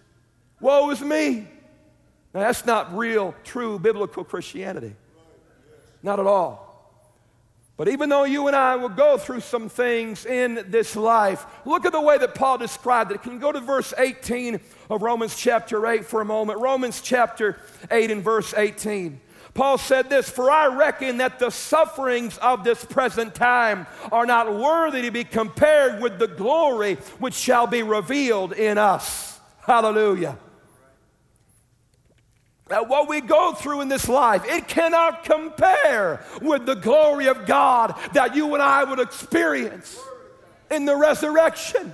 Woe 0.59 0.89
is 0.91 1.01
me. 1.01 1.47
Now, 2.33 2.41
that's 2.41 2.65
not 2.65 2.95
real, 2.95 3.35
true 3.43 3.77
biblical 3.77 4.23
Christianity. 4.23 4.95
Not 6.01 6.19
at 6.19 6.27
all. 6.27 6.71
But 7.77 7.87
even 7.87 8.09
though 8.09 8.25
you 8.25 8.47
and 8.47 8.55
I 8.55 8.75
will 8.75 8.89
go 8.89 9.17
through 9.17 9.39
some 9.39 9.67
things 9.67 10.25
in 10.25 10.65
this 10.67 10.95
life, 10.95 11.45
look 11.65 11.85
at 11.85 11.91
the 11.91 12.01
way 12.01 12.17
that 12.17 12.35
Paul 12.35 12.57
described 12.57 13.11
it. 13.11 13.23
Can 13.23 13.33
you 13.33 13.39
go 13.39 13.51
to 13.51 13.59
verse 13.59 13.93
18 13.97 14.59
of 14.89 15.01
Romans 15.01 15.35
chapter 15.35 15.85
8 15.87 16.05
for 16.05 16.21
a 16.21 16.25
moment? 16.25 16.59
Romans 16.59 17.01
chapter 17.01 17.59
8 17.89 18.11
and 18.11 18.23
verse 18.23 18.53
18. 18.55 19.19
Paul 19.53 19.77
said 19.77 20.09
this 20.09 20.29
For 20.29 20.49
I 20.49 20.67
reckon 20.67 21.17
that 21.17 21.39
the 21.39 21.49
sufferings 21.49 22.37
of 22.37 22.63
this 22.63 22.85
present 22.85 23.33
time 23.33 23.87
are 24.11 24.25
not 24.25 24.53
worthy 24.53 25.01
to 25.01 25.11
be 25.11 25.23
compared 25.23 26.01
with 26.01 26.19
the 26.19 26.27
glory 26.27 26.95
which 27.19 27.33
shall 27.33 27.67
be 27.67 27.83
revealed 27.83 28.53
in 28.53 28.77
us. 28.77 29.39
Hallelujah 29.65 30.37
that 32.71 32.87
what 32.87 33.07
we 33.07 33.21
go 33.21 33.53
through 33.53 33.81
in 33.81 33.89
this 33.89 34.07
life, 34.07 34.43
it 34.45 34.67
cannot 34.67 35.23
compare 35.23 36.25
with 36.41 36.65
the 36.65 36.75
glory 36.75 37.27
of 37.27 37.45
God 37.45 37.95
that 38.13 38.35
you 38.35 38.53
and 38.53 38.63
I 38.63 38.83
would 38.83 38.99
experience 38.99 39.97
in 40.69 40.85
the 40.85 40.95
resurrection. 40.95 41.93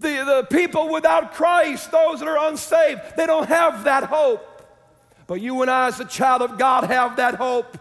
The, 0.00 0.08
the 0.08 0.46
people 0.50 0.90
without 0.90 1.34
Christ, 1.34 1.90
those 1.90 2.20
that 2.20 2.28
are 2.28 2.48
unsaved, 2.48 3.00
they 3.16 3.26
don't 3.26 3.48
have 3.48 3.84
that 3.84 4.04
hope. 4.04 4.44
But 5.26 5.40
you 5.40 5.62
and 5.62 5.70
I, 5.70 5.88
as 5.88 5.98
a 6.00 6.04
child 6.04 6.42
of 6.42 6.58
God, 6.58 6.84
have 6.84 7.16
that 7.16 7.36
hope. 7.36 7.78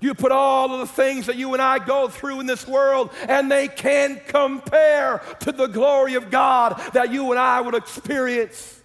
You 0.00 0.14
put 0.14 0.32
all 0.32 0.72
of 0.72 0.80
the 0.80 0.86
things 0.86 1.26
that 1.26 1.36
you 1.36 1.52
and 1.52 1.62
I 1.62 1.78
go 1.78 2.08
through 2.08 2.40
in 2.40 2.46
this 2.46 2.66
world, 2.66 3.10
and 3.28 3.50
they 3.50 3.68
can 3.68 4.20
compare 4.28 5.20
to 5.40 5.52
the 5.52 5.66
glory 5.66 6.14
of 6.14 6.30
God 6.30 6.80
that 6.92 7.12
you 7.12 7.30
and 7.32 7.38
I 7.38 7.60
would 7.60 7.74
experience. 7.74 8.77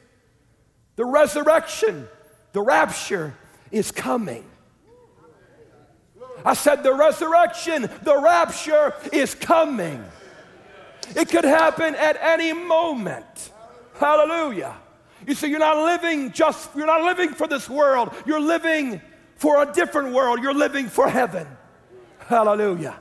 The 0.96 1.06
resurrection, 1.06 2.08
the 2.52 2.62
rapture 2.62 3.36
is 3.72 3.92
coming. 3.92 4.46
I 6.46 6.54
said, 6.54 6.84
the 6.84 6.94
resurrection, 6.94 7.90
the 8.04 8.20
rapture 8.22 8.94
is 9.12 9.34
coming. 9.34 10.04
It 11.16 11.30
could 11.30 11.46
happen 11.46 11.96
at 11.96 12.18
any 12.22 12.54
moment. 12.54 13.52
Hallelujah. 13.96 14.76
You 15.26 15.36
see, 15.36 15.48
you're 15.48 15.60
not 15.60 15.78
living 15.78 16.32
just, 16.32 16.70
you're 16.76 16.88
not 16.88 17.04
living 17.04 17.30
for 17.30 17.48
this 17.48 17.70
world. 17.70 18.14
You're 18.26 18.42
living 18.42 19.02
for 19.38 19.64
a 19.64 19.72
different 19.72 20.14
world. 20.14 20.40
You're 20.42 20.54
living 20.54 20.88
for 20.88 21.10
heaven. 21.10 21.48
Hallelujah. 22.20 23.00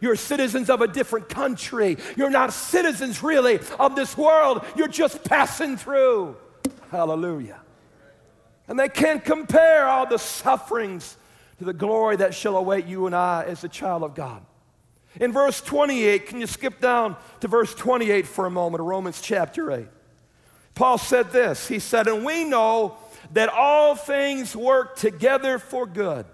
You're 0.00 0.16
citizens 0.16 0.70
of 0.70 0.80
a 0.80 0.86
different 0.86 1.28
country. 1.28 1.96
You're 2.16 2.30
not 2.30 2.52
citizens 2.52 3.22
really 3.22 3.58
of 3.80 3.96
this 3.96 4.16
world. 4.16 4.64
You're 4.76 4.88
just 4.88 5.24
passing 5.24 5.76
through. 5.76 6.36
Hallelujah. 6.90 7.60
And 8.66 8.78
they 8.78 8.88
can't 8.88 9.24
compare 9.24 9.86
all 9.86 10.06
the 10.06 10.18
sufferings 10.18 11.16
to 11.58 11.64
the 11.64 11.72
glory 11.72 12.16
that 12.16 12.34
shall 12.34 12.56
await 12.56 12.86
you 12.86 13.06
and 13.06 13.14
I 13.14 13.44
as 13.44 13.64
a 13.64 13.68
child 13.68 14.02
of 14.02 14.14
God. 14.14 14.42
In 15.16 15.32
verse 15.32 15.60
28, 15.60 16.26
can 16.26 16.40
you 16.40 16.46
skip 16.46 16.80
down 16.80 17.16
to 17.40 17.48
verse 17.48 17.74
28 17.74 18.26
for 18.26 18.46
a 18.46 18.50
moment, 18.50 18.82
Romans 18.82 19.20
chapter 19.20 19.72
8? 19.72 19.86
Paul 20.74 20.98
said 20.98 21.32
this 21.32 21.66
He 21.66 21.78
said, 21.78 22.06
And 22.06 22.24
we 22.24 22.44
know 22.44 22.96
that 23.32 23.48
all 23.48 23.96
things 23.96 24.54
work 24.54 24.96
together 24.96 25.58
for 25.58 25.86
good 25.86 26.24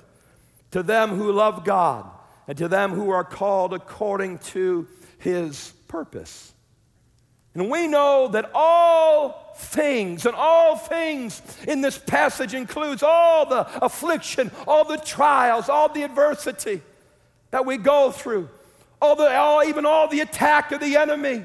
to 0.72 0.82
them 0.82 1.10
who 1.10 1.32
love 1.32 1.64
God 1.64 2.10
and 2.46 2.58
to 2.58 2.68
them 2.68 2.92
who 2.92 3.10
are 3.10 3.24
called 3.24 3.72
according 3.72 4.38
to 4.38 4.86
his 5.18 5.72
purpose. 5.88 6.52
And 7.54 7.70
we 7.70 7.86
know 7.86 8.28
that 8.28 8.50
all 8.54 9.43
things, 9.56 10.26
and 10.26 10.34
all 10.34 10.76
things 10.76 11.40
in 11.66 11.80
this 11.80 11.98
passage 11.98 12.54
includes 12.54 13.02
all 13.02 13.46
the 13.46 13.66
affliction, 13.84 14.50
all 14.66 14.84
the 14.84 14.98
trials, 14.98 15.68
all 15.68 15.88
the 15.88 16.02
adversity 16.02 16.82
that 17.50 17.64
we 17.64 17.76
go 17.76 18.10
through, 18.10 18.48
all 19.00 19.16
the, 19.16 19.34
all, 19.34 19.62
even 19.64 19.86
all 19.86 20.08
the 20.08 20.20
attack 20.20 20.72
of 20.72 20.80
the 20.80 20.96
enemy. 20.96 21.44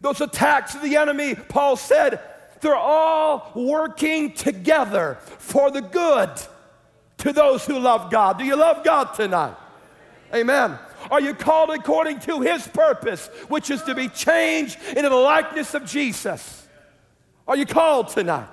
Those 0.00 0.20
attacks 0.20 0.74
of 0.74 0.82
the 0.82 0.96
enemy, 0.96 1.34
Paul 1.34 1.76
said, 1.76 2.20
they're 2.60 2.74
all 2.74 3.52
working 3.54 4.32
together 4.32 5.18
for 5.38 5.70
the 5.70 5.80
good 5.80 6.30
to 7.18 7.32
those 7.32 7.64
who 7.64 7.78
love 7.78 8.10
God. 8.10 8.38
Do 8.38 8.44
you 8.44 8.56
love 8.56 8.84
God 8.84 9.14
tonight? 9.14 9.54
Amen. 10.34 10.78
Are 11.10 11.20
you 11.20 11.34
called 11.34 11.70
according 11.70 12.20
to 12.20 12.40
his 12.40 12.66
purpose, 12.68 13.28
which 13.48 13.70
is 13.70 13.82
to 13.84 13.94
be 13.94 14.08
changed 14.08 14.78
into 14.88 15.08
the 15.08 15.14
likeness 15.14 15.74
of 15.74 15.84
Jesus? 15.84 16.59
Are 17.50 17.56
you 17.56 17.66
called 17.66 18.10
tonight? 18.10 18.46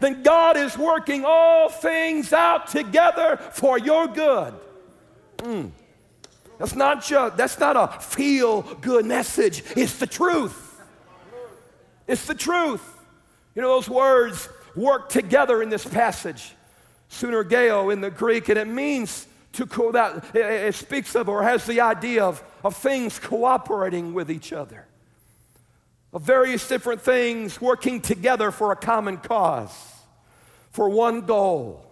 Then 0.00 0.24
God 0.24 0.56
is 0.56 0.76
working 0.76 1.22
all 1.24 1.68
things 1.68 2.32
out 2.32 2.66
together 2.66 3.36
for 3.52 3.78
your 3.78 4.08
good. 4.08 4.52
Mm. 5.36 5.70
That's 6.58 6.74
not 6.74 7.04
just, 7.04 7.36
that's 7.36 7.60
not 7.60 7.76
a 7.76 8.00
feel 8.00 8.62
good 8.62 9.06
message. 9.06 9.62
It's 9.76 9.98
the 9.98 10.08
truth. 10.08 10.82
It's 12.08 12.26
the 12.26 12.34
truth. 12.34 12.82
You 13.54 13.62
know 13.62 13.68
those 13.68 13.88
words 13.88 14.48
work 14.74 15.08
together 15.08 15.62
in 15.62 15.68
this 15.68 15.86
passage. 15.86 16.56
Sunergeo 17.12 17.92
in 17.92 18.00
the 18.00 18.10
Greek, 18.10 18.48
and 18.48 18.58
it 18.58 18.66
means 18.66 19.28
to 19.52 19.66
co- 19.66 19.92
that 19.92 20.34
it 20.34 20.74
speaks 20.74 21.14
of 21.14 21.28
or 21.28 21.44
has 21.44 21.64
the 21.64 21.80
idea 21.80 22.24
of, 22.24 22.42
of 22.64 22.74
things 22.74 23.20
cooperating 23.20 24.14
with 24.14 24.32
each 24.32 24.52
other, 24.52 24.88
of 26.12 26.22
various 26.22 26.66
different 26.66 27.00
things 27.00 27.60
working 27.60 28.00
together 28.00 28.50
for 28.50 28.72
a 28.72 28.76
common 28.76 29.16
cause. 29.16 29.72
for 30.70 30.88
one 30.88 31.22
goal. 31.22 31.84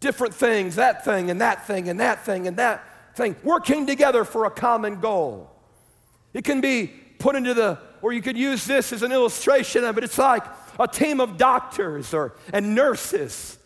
Different 0.00 0.34
things, 0.34 0.76
that 0.76 1.04
thing 1.04 1.30
and 1.30 1.40
that 1.40 1.66
thing 1.66 1.88
and 1.88 2.00
that 2.00 2.24
thing 2.24 2.46
and 2.46 2.56
that 2.56 2.84
thing, 3.16 3.36
working 3.42 3.86
together 3.86 4.24
for 4.24 4.46
a 4.46 4.50
common 4.50 5.00
goal. 5.00 5.50
It 6.32 6.44
can 6.44 6.60
be 6.60 6.88
put 7.18 7.36
into 7.36 7.54
the, 7.54 7.78
or 8.02 8.12
you 8.12 8.22
could 8.22 8.36
use 8.36 8.64
this 8.64 8.92
as 8.92 9.02
an 9.02 9.12
illustration 9.12 9.84
of 9.84 9.98
it. 9.98 10.04
It's 10.04 10.18
like 10.18 10.44
a 10.78 10.88
team 10.88 11.20
of 11.20 11.36
doctors 11.36 12.14
or, 12.14 12.34
and 12.52 12.74
nurses 12.74 13.58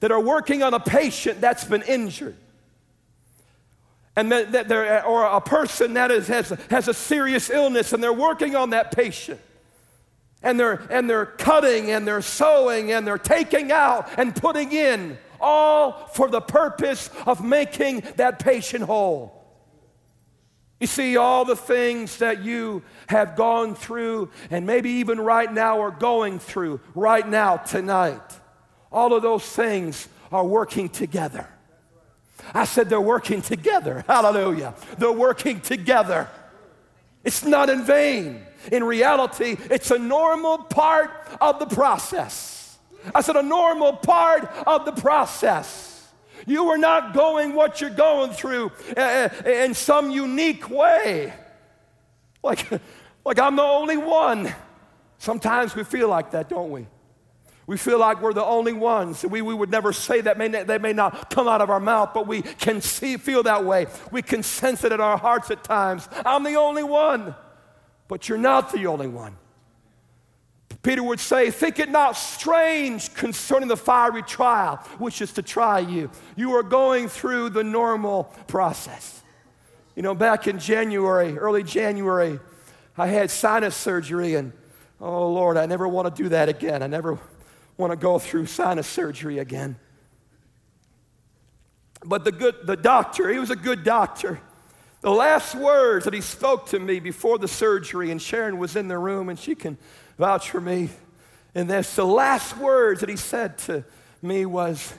that 0.00 0.12
are 0.12 0.20
working 0.20 0.62
on 0.62 0.72
a 0.74 0.80
patient 0.80 1.40
that's 1.40 1.64
been 1.64 1.82
injured. 1.82 2.36
And 4.14 4.30
that, 4.30 4.52
that 4.52 5.04
or 5.06 5.24
a 5.24 5.40
person 5.40 5.94
that 5.94 6.10
is, 6.10 6.28
has, 6.28 6.50
has 6.70 6.88
a 6.88 6.94
serious 6.94 7.48
illness 7.48 7.92
and 7.92 8.02
they're 8.02 8.12
working 8.12 8.54
on 8.54 8.70
that 8.70 8.92
patient. 8.92 9.40
And 10.42 10.58
they're, 10.58 10.82
and 10.90 11.08
they're 11.08 11.26
cutting 11.26 11.90
and 11.90 12.06
they're 12.06 12.20
sewing 12.20 12.92
and 12.92 13.06
they're 13.06 13.16
taking 13.16 13.72
out 13.72 14.08
and 14.18 14.34
putting 14.34 14.72
in, 14.72 15.16
all 15.40 15.92
for 16.14 16.28
the 16.28 16.40
purpose 16.40 17.10
of 17.26 17.44
making 17.44 18.04
that 18.16 18.38
patient 18.38 18.84
whole. 18.84 19.42
You 20.78 20.86
see, 20.88 21.16
all 21.16 21.44
the 21.44 21.56
things 21.56 22.18
that 22.18 22.42
you 22.42 22.82
have 23.06 23.36
gone 23.36 23.76
through, 23.76 24.30
and 24.50 24.66
maybe 24.66 24.90
even 24.90 25.20
right 25.20 25.52
now 25.52 25.80
are 25.80 25.92
going 25.92 26.40
through 26.40 26.80
right 26.94 27.26
now, 27.26 27.56
tonight, 27.56 28.20
all 28.90 29.14
of 29.14 29.22
those 29.22 29.44
things 29.44 30.08
are 30.32 30.44
working 30.44 30.88
together. 30.88 31.48
I 32.54 32.64
said 32.64 32.88
they're 32.88 33.00
working 33.00 33.42
together. 33.42 34.04
Hallelujah. 34.06 34.74
They're 34.98 35.12
working 35.12 35.60
together. 35.60 36.28
It's 37.24 37.44
not 37.44 37.70
in 37.70 37.84
vain. 37.84 38.44
In 38.70 38.84
reality, 38.84 39.56
it's 39.70 39.90
a 39.90 39.98
normal 39.98 40.58
part 40.58 41.10
of 41.40 41.58
the 41.58 41.66
process. 41.66 42.78
I 43.14 43.20
said 43.20 43.36
a 43.36 43.42
normal 43.42 43.94
part 43.94 44.44
of 44.66 44.84
the 44.84 44.92
process. 44.92 46.08
You 46.46 46.68
are 46.68 46.78
not 46.78 47.14
going 47.14 47.54
what 47.54 47.80
you're 47.80 47.90
going 47.90 48.32
through 48.32 48.72
uh, 48.96 49.00
uh, 49.00 49.48
in 49.48 49.74
some 49.74 50.10
unique 50.10 50.68
way. 50.68 51.32
Like, 52.42 52.68
like 53.24 53.38
I'm 53.38 53.56
the 53.56 53.62
only 53.62 53.96
one. 53.96 54.52
Sometimes 55.18 55.74
we 55.74 55.84
feel 55.84 56.08
like 56.08 56.32
that, 56.32 56.48
don't 56.48 56.70
we? 56.70 56.86
We 57.66 57.76
feel 57.76 57.98
like 57.98 58.20
we're 58.20 58.32
the 58.32 58.44
only 58.44 58.72
ones. 58.72 59.24
We, 59.24 59.40
we 59.40 59.54
would 59.54 59.70
never 59.70 59.92
say 59.92 60.20
that. 60.22 60.36
May 60.36 60.48
not, 60.48 60.82
may 60.82 60.92
not 60.92 61.30
come 61.30 61.46
out 61.46 61.60
of 61.60 61.70
our 61.70 61.80
mouth, 61.80 62.10
but 62.12 62.26
we 62.26 62.42
can 62.42 62.80
see, 62.80 63.16
feel 63.16 63.44
that 63.44 63.64
way. 63.64 63.86
We 64.10 64.22
can 64.22 64.42
sense 64.42 64.82
it 64.84 64.92
in 64.92 65.00
our 65.00 65.16
hearts 65.16 65.50
at 65.50 65.62
times. 65.62 66.08
I'm 66.26 66.42
the 66.42 66.56
only 66.56 66.82
one. 66.82 67.34
But 68.08 68.28
you're 68.28 68.38
not 68.38 68.72
the 68.72 68.86
only 68.88 69.06
one. 69.06 69.36
Peter 70.82 71.02
would 71.02 71.20
say, 71.20 71.50
Think 71.50 71.78
it 71.78 71.88
not 71.88 72.16
strange 72.16 73.14
concerning 73.14 73.68
the 73.68 73.76
fiery 73.76 74.22
trial, 74.22 74.76
which 74.98 75.22
is 75.22 75.32
to 75.34 75.42
try 75.42 75.78
you. 75.78 76.10
You 76.36 76.56
are 76.56 76.62
going 76.64 77.08
through 77.08 77.50
the 77.50 77.62
normal 77.62 78.24
process. 78.48 79.22
You 79.94 80.02
know, 80.02 80.14
back 80.14 80.48
in 80.48 80.58
January, 80.58 81.38
early 81.38 81.62
January, 81.62 82.40
I 82.96 83.06
had 83.06 83.30
sinus 83.30 83.76
surgery, 83.76 84.34
and 84.34 84.52
oh 85.00 85.30
Lord, 85.30 85.56
I 85.56 85.66
never 85.66 85.86
want 85.86 86.14
to 86.14 86.22
do 86.22 86.28
that 86.30 86.48
again. 86.48 86.82
I 86.82 86.88
never 86.88 87.18
want 87.76 87.90
to 87.92 87.96
go 87.96 88.18
through 88.18 88.46
sinus 88.46 88.86
surgery 88.86 89.38
again. 89.38 89.76
But 92.04 92.24
the, 92.24 92.32
good, 92.32 92.56
the 92.64 92.76
doctor, 92.76 93.28
he 93.30 93.38
was 93.38 93.50
a 93.50 93.56
good 93.56 93.84
doctor. 93.84 94.40
The 95.02 95.10
last 95.10 95.54
words 95.54 96.04
that 96.04 96.14
he 96.14 96.20
spoke 96.20 96.66
to 96.66 96.78
me 96.78 97.00
before 97.00 97.38
the 97.38 97.48
surgery, 97.48 98.10
and 98.10 98.20
Sharon 98.20 98.58
was 98.58 98.76
in 98.76 98.88
the 98.88 98.98
room, 98.98 99.28
and 99.28 99.38
she 99.38 99.54
can 99.54 99.78
vouch 100.18 100.50
for 100.50 100.60
me. 100.60 100.90
And 101.54 101.68
this, 101.68 101.96
the 101.96 102.06
last 102.06 102.56
words 102.56 103.00
that 103.00 103.08
he 103.08 103.16
said 103.16 103.58
to 103.58 103.84
me 104.20 104.46
was, 104.46 104.92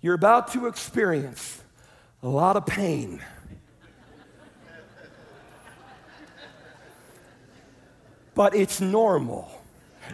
You're 0.00 0.14
about 0.14 0.52
to 0.52 0.66
experience 0.66 1.62
a 2.22 2.28
lot 2.28 2.56
of 2.56 2.66
pain. 2.66 3.22
but 8.34 8.54
it's 8.54 8.80
normal. 8.80 9.50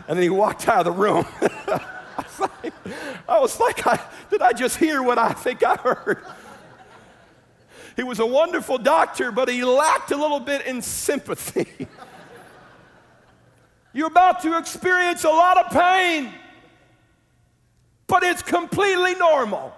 And 0.09 0.17
then 0.17 0.23
he 0.23 0.29
walked 0.29 0.69
out 0.69 0.87
of 0.87 0.97
the 0.97 1.01
room. 1.01 1.25
I 1.41 1.81
was 2.19 2.41
like, 2.41 2.73
I 3.29 3.39
was 3.39 3.61
like 3.61 4.31
did 4.31 4.43
I 4.43 4.53
just 4.53 4.77
hear 4.77 5.03
what 5.03 5.19
I 5.19 5.33
think 5.33 5.63
I 5.63 5.77
heard? 5.77 6.25
He 7.97 8.03
was 8.03 8.19
a 8.19 8.27
wonderful 8.27 8.79
doctor, 8.79 9.33
but 9.33 9.49
he 9.49 9.65
lacked 9.65 10.11
a 10.11 10.17
little 10.17 10.41
bit 10.41 10.67
in 10.67 10.81
sympathy. 10.81 11.67
You're 13.93 14.07
about 14.07 14.43
to 14.43 14.57
experience 14.57 15.25
a 15.25 15.29
lot 15.29 15.59
of 15.59 15.73
pain, 15.73 16.33
but 18.07 18.23
it's 18.23 18.43
completely 18.43 19.15
normal. 19.17 19.75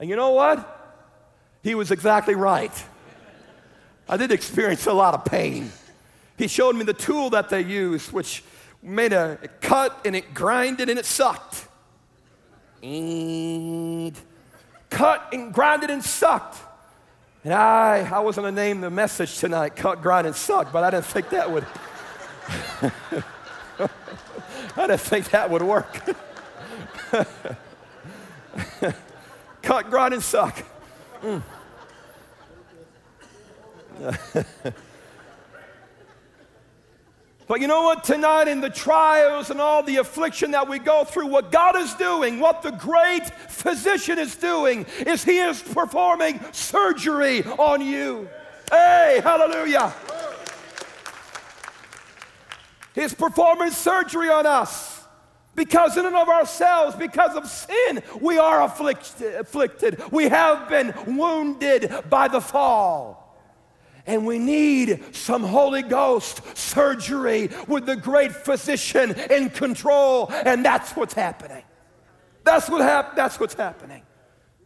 And 0.00 0.08
you 0.08 0.16
know 0.16 0.30
what? 0.30 0.70
He 1.62 1.74
was 1.74 1.90
exactly 1.90 2.34
right. 2.34 2.72
I 4.08 4.16
did 4.16 4.32
experience 4.32 4.86
a 4.86 4.92
lot 4.92 5.14
of 5.14 5.24
pain. 5.24 5.70
He 6.36 6.48
showed 6.48 6.74
me 6.76 6.84
the 6.84 6.94
tool 6.94 7.30
that 7.30 7.48
they 7.48 7.62
used, 7.62 8.12
which 8.12 8.42
made 8.82 9.12
a 9.12 9.38
cut 9.60 9.98
and 10.04 10.14
it 10.16 10.34
grinded 10.34 10.88
and 10.88 10.98
it 10.98 11.06
sucked. 11.06 11.68
And 12.82 14.18
cut 14.90 15.28
and 15.32 15.54
grinded 15.54 15.90
and 15.90 16.04
sucked. 16.04 16.58
And 17.44 17.52
I, 17.52 18.08
I 18.10 18.20
was 18.20 18.36
going 18.36 18.54
to 18.54 18.60
name 18.60 18.80
the 18.80 18.90
message 18.90 19.38
tonight, 19.38 19.76
cut, 19.76 20.02
grind, 20.02 20.26
and 20.26 20.34
suck, 20.34 20.72
but 20.72 20.82
I 20.82 20.90
didn't 20.90 21.04
think 21.04 21.28
that 21.30 21.50
would. 21.50 21.66
I 24.76 24.86
didn't 24.86 25.00
think 25.00 25.30
that 25.30 25.50
would 25.50 25.62
work. 25.62 25.94
cut, 29.62 29.90
grind, 29.90 30.14
and 30.14 30.22
suck. 30.22 30.64
Mm. 31.22 31.42
But 37.46 37.60
you 37.60 37.66
know 37.66 37.82
what? 37.82 38.04
Tonight, 38.04 38.48
in 38.48 38.60
the 38.60 38.70
trials 38.70 39.50
and 39.50 39.60
all 39.60 39.82
the 39.82 39.96
affliction 39.96 40.52
that 40.52 40.68
we 40.68 40.78
go 40.78 41.04
through, 41.04 41.26
what 41.26 41.52
God 41.52 41.76
is 41.76 41.92
doing, 41.94 42.40
what 42.40 42.62
the 42.62 42.70
great 42.70 43.26
physician 43.48 44.18
is 44.18 44.34
doing, 44.34 44.86
is 45.00 45.24
He 45.24 45.38
is 45.38 45.60
performing 45.60 46.40
surgery 46.52 47.44
on 47.44 47.82
you. 47.82 48.28
Hey, 48.70 49.20
hallelujah. 49.22 49.92
He's 52.94 53.12
performing 53.12 53.72
surgery 53.72 54.30
on 54.30 54.46
us. 54.46 55.02
Because 55.54 55.96
in 55.96 56.04
and 56.04 56.16
of 56.16 56.28
ourselves, 56.28 56.96
because 56.96 57.36
of 57.36 57.46
sin, 57.46 58.02
we 58.20 58.38
are 58.38 58.62
afflicted. 58.62 60.02
We 60.10 60.28
have 60.28 60.68
been 60.68 60.92
wounded 61.06 61.94
by 62.10 62.26
the 62.26 62.40
fall. 62.40 63.23
And 64.06 64.26
we 64.26 64.38
need 64.38 65.14
some 65.14 65.42
Holy 65.42 65.82
Ghost 65.82 66.42
surgery 66.56 67.48
with 67.66 67.86
the 67.86 67.96
great 67.96 68.32
physician 68.32 69.12
in 69.30 69.48
control. 69.50 70.30
And 70.30 70.64
that's 70.64 70.92
what's 70.92 71.14
happening. 71.14 71.62
That's, 72.44 72.68
what 72.68 72.82
hap- 72.82 73.16
that's 73.16 73.40
what's 73.40 73.54
happening. 73.54 74.02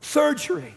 Surgery. 0.01 0.75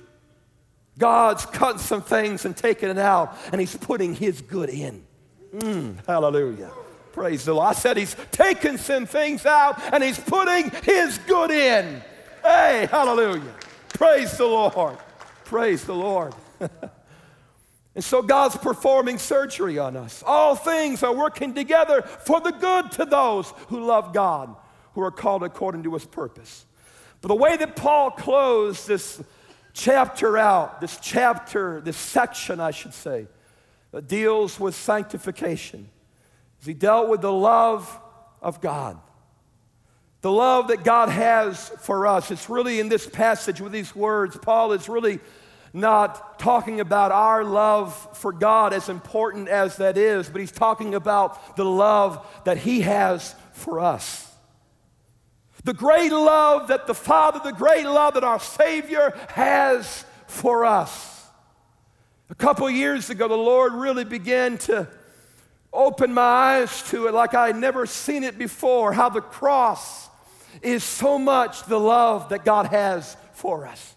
God's 0.97 1.45
cutting 1.47 1.80
some 1.80 2.02
things 2.02 2.45
and 2.45 2.56
taking 2.56 2.89
it 2.89 2.97
out, 3.00 3.36
and 3.52 3.60
He's 3.60 3.76
putting 3.76 4.13
His 4.13 4.41
good 4.41 4.69
in. 4.69 5.04
Mm, 5.56 6.06
hallelujah. 6.06 6.71
Praise 7.12 7.45
the 7.45 7.54
Lord. 7.54 7.67
I 7.67 7.74
said 7.74 7.97
He's 7.97 8.15
taking 8.32 8.78
some 8.78 9.06
things 9.06 9.45
out 9.45 9.82
and 9.91 10.04
He's 10.04 10.19
putting 10.19 10.69
His 10.84 11.17
good 11.19 11.52
in. 11.52 12.02
Hey, 12.43 12.88
hallelujah. 12.89 13.54
Praise 13.89 14.38
the 14.38 14.45
Lord. 14.45 14.97
Praise 15.45 15.84
the 15.84 15.95
Lord. 15.95 16.34
And 17.93 18.04
so 18.04 18.21
God's 18.21 18.56
performing 18.56 19.17
surgery 19.17 19.77
on 19.77 19.97
us. 19.97 20.23
All 20.25 20.56
things 20.56 21.04
are 21.04 21.13
working 21.13 21.54
together 21.54 22.01
for 22.01 22.39
the 22.39 22.51
good 22.51 22.91
to 22.93 23.06
those 23.06 23.54
who 23.67 23.84
love 23.86 24.13
God, 24.13 24.56
who 24.93 25.01
are 25.01 25.12
called 25.12 25.43
according 25.43 25.84
to 25.84 25.93
his 25.93 26.06
purpose. 26.06 26.65
But 27.21 27.27
the 27.27 27.36
way 27.36 27.58
that 27.58 27.75
Paul 27.75 28.12
closed 28.12 28.88
this 28.88 29.21
chapter 29.73 30.38
out, 30.38 30.80
this 30.80 30.99
chapter, 31.01 31.82
this 31.82 31.97
section, 31.97 32.60
I 32.60 32.71
should 32.71 32.93
say, 32.93 33.27
that 33.91 34.08
deals 34.08 34.60
with 34.60 34.73
sanctification, 34.73 35.89
is 36.62 36.67
he 36.67 36.73
dealt 36.73 37.10
with 37.10 37.21
the 37.21 37.32
love 37.32 37.99
of 38.41 38.62
God. 38.62 38.97
The 40.21 40.32
love 40.32 40.69
that 40.69 40.84
God 40.84 41.10
has 41.10 41.69
for 41.80 42.08
us. 42.08 42.32
It's 42.32 42.49
really 42.49 42.80
in 42.80 42.89
this 42.89 43.08
passage 43.08 43.60
with 43.60 43.71
these 43.71 43.95
words, 43.95 44.38
Paul 44.38 44.71
is 44.71 44.88
really 44.88 45.19
not 45.73 46.39
talking 46.39 46.79
about 46.79 47.12
our 47.12 47.43
love 47.43 48.17
for 48.17 48.31
God, 48.31 48.73
as 48.73 48.89
important 48.89 49.47
as 49.47 49.77
that 49.77 49.97
is, 49.97 50.29
but 50.29 50.41
he's 50.41 50.51
talking 50.51 50.95
about 50.95 51.55
the 51.55 51.65
love 51.65 52.25
that 52.45 52.57
he 52.57 52.81
has 52.81 53.36
for 53.53 53.79
us. 53.79 54.27
The 55.63 55.73
great 55.73 56.12
love 56.12 56.69
that 56.69 56.88
the 56.88 56.95
Father, 56.95 57.39
the 57.43 57.55
great 57.55 57.86
love 57.86 58.15
that 58.15 58.23
our 58.23 58.39
Savior 58.39 59.13
has 59.29 60.05
for 60.27 60.65
us. 60.65 61.27
A 62.29 62.36
couple 62.36 62.69
years 62.69 63.10
ago, 63.10 63.27
the 63.27 63.36
Lord 63.36 63.73
really 63.73 64.05
began 64.05 64.57
to 64.60 64.88
open 65.73 66.13
my 66.13 66.21
eyes 66.21 66.84
to 66.89 67.07
it 67.07 67.13
like 67.13 67.34
I 67.34 67.47
had 67.47 67.55
never 67.55 67.86
seen 67.86 68.23
it 68.23 68.38
before 68.38 68.91
how 68.91 69.10
the 69.10 69.21
cross 69.21 70.10
is 70.62 70.84
so 70.84 71.17
much 71.17 71.63
the 71.65 71.79
love 71.79 72.29
that 72.29 72.43
God 72.43 72.67
has 72.67 73.15
for 73.34 73.67
us. 73.67 73.95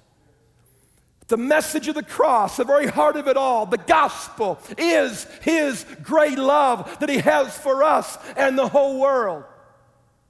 The 1.28 1.37
message 1.37 1.88
of 1.88 1.94
the 1.94 2.02
cross, 2.02 2.58
the 2.58 2.64
very 2.64 2.87
heart 2.87 3.16
of 3.16 3.28
it 3.28 3.37
all, 3.37 3.64
the 3.66 3.78
gospel 3.78 4.58
is 4.76 5.24
His 5.40 5.87
great 6.02 6.38
love 6.38 6.98
that 7.00 7.08
He 7.08 7.18
has 7.18 7.56
for 7.56 7.82
us 7.82 8.18
and 8.37 8.58
the 8.58 8.68
whole 8.68 9.00
world. 9.00 9.44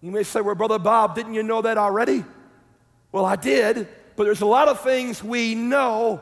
You 0.01 0.13
may 0.13 0.23
say, 0.23 0.41
Well, 0.41 0.55
Brother 0.55 0.79
Bob, 0.79 1.15
didn't 1.15 1.35
you 1.35 1.43
know 1.43 1.63
that 1.63 1.79
already? 1.79 2.25
Well, 3.11 3.25
I 3.25 3.37
did, 3.37 3.89
but 4.17 4.25
there's 4.25 4.41
a 4.41 4.47
lot 4.47 4.69
of 4.69 4.81
things 4.83 5.23
we 5.23 5.55
know 5.55 6.21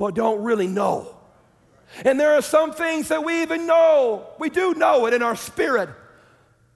but 0.00 0.14
don't 0.14 0.42
really 0.42 0.66
know. 0.66 1.14
And 2.06 2.18
there 2.18 2.32
are 2.32 2.40
some 2.40 2.72
things 2.72 3.08
that 3.08 3.22
we 3.22 3.42
even 3.42 3.66
know. 3.66 4.26
We 4.38 4.48
do 4.48 4.72
know 4.72 5.04
it 5.04 5.12
in 5.12 5.22
our 5.22 5.36
spirit. 5.36 5.90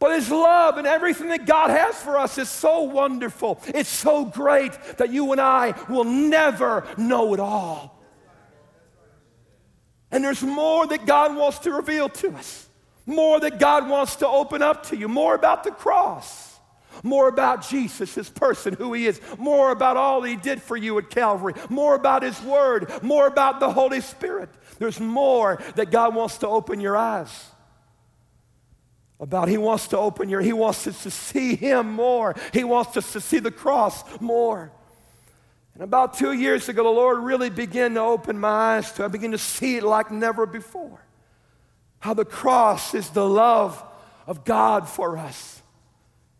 But 0.04 0.16
His 0.16 0.30
love 0.30 0.76
and 0.76 0.86
everything 0.86 1.28
that 1.28 1.46
God 1.46 1.70
has 1.70 1.94
for 1.94 2.18
us 2.18 2.36
is 2.36 2.50
so 2.50 2.82
wonderful. 2.82 3.58
It's 3.68 3.88
so 3.88 4.26
great 4.26 4.72
that 4.98 5.10
you 5.10 5.32
and 5.32 5.40
I 5.40 5.72
will 5.88 6.04
never 6.04 6.86
know 6.98 7.32
it 7.32 7.40
all. 7.40 8.04
And 10.10 10.22
there's 10.22 10.42
more 10.42 10.86
that 10.88 11.06
God 11.06 11.34
wants 11.34 11.60
to 11.60 11.72
reveal 11.72 12.10
to 12.10 12.34
us, 12.34 12.68
more 13.06 13.40
that 13.40 13.58
God 13.58 13.88
wants 13.88 14.16
to 14.16 14.28
open 14.28 14.60
up 14.60 14.84
to 14.88 14.96
you, 14.98 15.08
more 15.08 15.34
about 15.34 15.64
the 15.64 15.70
cross. 15.70 16.60
More 17.02 17.26
about 17.28 17.66
Jesus, 17.66 18.14
his 18.14 18.28
person, 18.28 18.74
who 18.74 18.92
he 18.92 19.06
is, 19.06 19.20
more 19.38 19.70
about 19.70 19.96
all 19.96 20.22
he 20.22 20.36
did 20.36 20.60
for 20.60 20.76
you 20.76 20.98
at 20.98 21.08
Calvary, 21.08 21.54
more 21.70 21.94
about 21.94 22.22
his 22.22 22.40
word, 22.42 23.02
more 23.02 23.26
about 23.26 23.58
the 23.58 23.72
Holy 23.72 24.02
Spirit. 24.02 24.50
There's 24.78 25.00
more 25.00 25.60
that 25.76 25.90
God 25.90 26.14
wants 26.14 26.38
to 26.38 26.46
open 26.46 26.80
your 26.80 26.96
eyes 26.96 27.50
about. 29.20 29.48
He 29.48 29.58
wants 29.58 29.88
to 29.88 29.98
open 29.98 30.28
your, 30.28 30.40
he 30.40 30.52
wants 30.52 30.86
us 30.86 31.02
to 31.04 31.10
see 31.10 31.56
him 31.56 31.92
more. 31.92 32.34
He 32.52 32.64
wants 32.64 32.96
us 32.96 33.12
to 33.12 33.20
see 33.20 33.38
the 33.38 33.50
cross 33.50 34.04
more. 34.20 34.72
And 35.74 35.82
about 35.82 36.14
two 36.14 36.32
years 36.32 36.68
ago, 36.68 36.84
the 36.84 36.90
Lord 36.90 37.18
really 37.18 37.50
began 37.50 37.94
to 37.94 38.00
open 38.00 38.38
my 38.38 38.76
eyes 38.76 38.92
to, 38.92 39.04
I 39.04 39.08
began 39.08 39.32
to 39.32 39.38
see 39.38 39.76
it 39.76 39.82
like 39.82 40.10
never 40.10 40.46
before. 40.46 41.00
How 41.98 42.14
the 42.14 42.24
cross 42.24 42.94
is 42.94 43.10
the 43.10 43.28
love 43.28 43.82
of 44.26 44.44
God 44.44 44.88
for 44.88 45.18
us. 45.18 45.62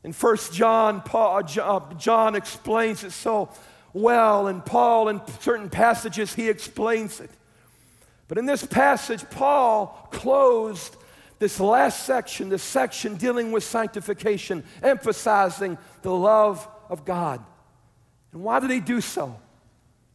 In 0.04 0.12
First 0.12 0.52
John, 0.52 1.00
Paul, 1.00 1.38
uh, 1.38 1.60
uh, 1.60 1.94
John 1.94 2.34
explains 2.34 3.02
it 3.02 3.12
so 3.12 3.48
well, 3.94 4.48
and 4.48 4.64
Paul, 4.64 5.08
in 5.08 5.20
certain 5.40 5.70
passages, 5.70 6.34
he 6.34 6.48
explains 6.48 7.20
it. 7.20 7.30
But 8.28 8.38
in 8.38 8.46
this 8.46 8.64
passage, 8.64 9.24
Paul 9.30 10.08
closed 10.12 10.96
this 11.44 11.60
last 11.60 12.06
section, 12.06 12.48
this 12.48 12.62
section 12.62 13.16
dealing 13.16 13.52
with 13.52 13.62
sanctification, 13.62 14.64
emphasizing 14.82 15.76
the 16.00 16.10
love 16.10 16.66
of 16.88 17.04
God. 17.04 17.44
And 18.32 18.42
why 18.42 18.60
did 18.60 18.70
he 18.70 18.80
do 18.80 19.02
so? 19.02 19.36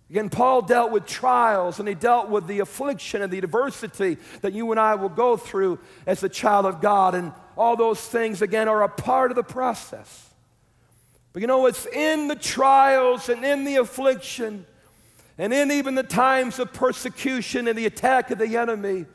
Again, 0.09 0.31
Paul 0.31 0.63
dealt 0.63 0.89
with 0.89 1.05
trials 1.05 1.77
and 1.77 1.87
he 1.87 1.93
dealt 1.93 2.29
with 2.29 2.47
the 2.47 2.61
affliction 2.61 3.21
and 3.21 3.31
the 3.31 3.37
adversity 3.37 4.17
that 4.41 4.53
you 4.53 4.71
and 4.71 4.79
I 4.79 4.95
will 4.95 5.09
go 5.09 5.37
through 5.37 5.77
as 6.07 6.23
a 6.23 6.29
child 6.29 6.65
of 6.65 6.81
God. 6.81 7.13
And 7.13 7.31
all 7.55 7.75
those 7.75 8.01
things, 8.01 8.41
again, 8.41 8.67
are 8.67 8.81
a 8.81 8.89
part 8.89 9.29
of 9.29 9.35
the 9.35 9.43
process. 9.43 10.31
But 11.31 11.43
you 11.43 11.47
know, 11.47 11.67
it's 11.67 11.85
in 11.85 12.27
the 12.27 12.35
trials 12.35 13.29
and 13.29 13.45
in 13.45 13.65
the 13.65 13.75
affliction 13.75 14.65
and 15.37 15.53
in 15.53 15.69
even 15.69 15.93
the 15.93 16.01
times 16.01 16.57
of 16.57 16.73
persecution 16.73 17.67
and 17.67 17.77
the 17.77 17.85
attack 17.85 18.31
of 18.31 18.39
the 18.39 18.57
enemy 18.57 19.05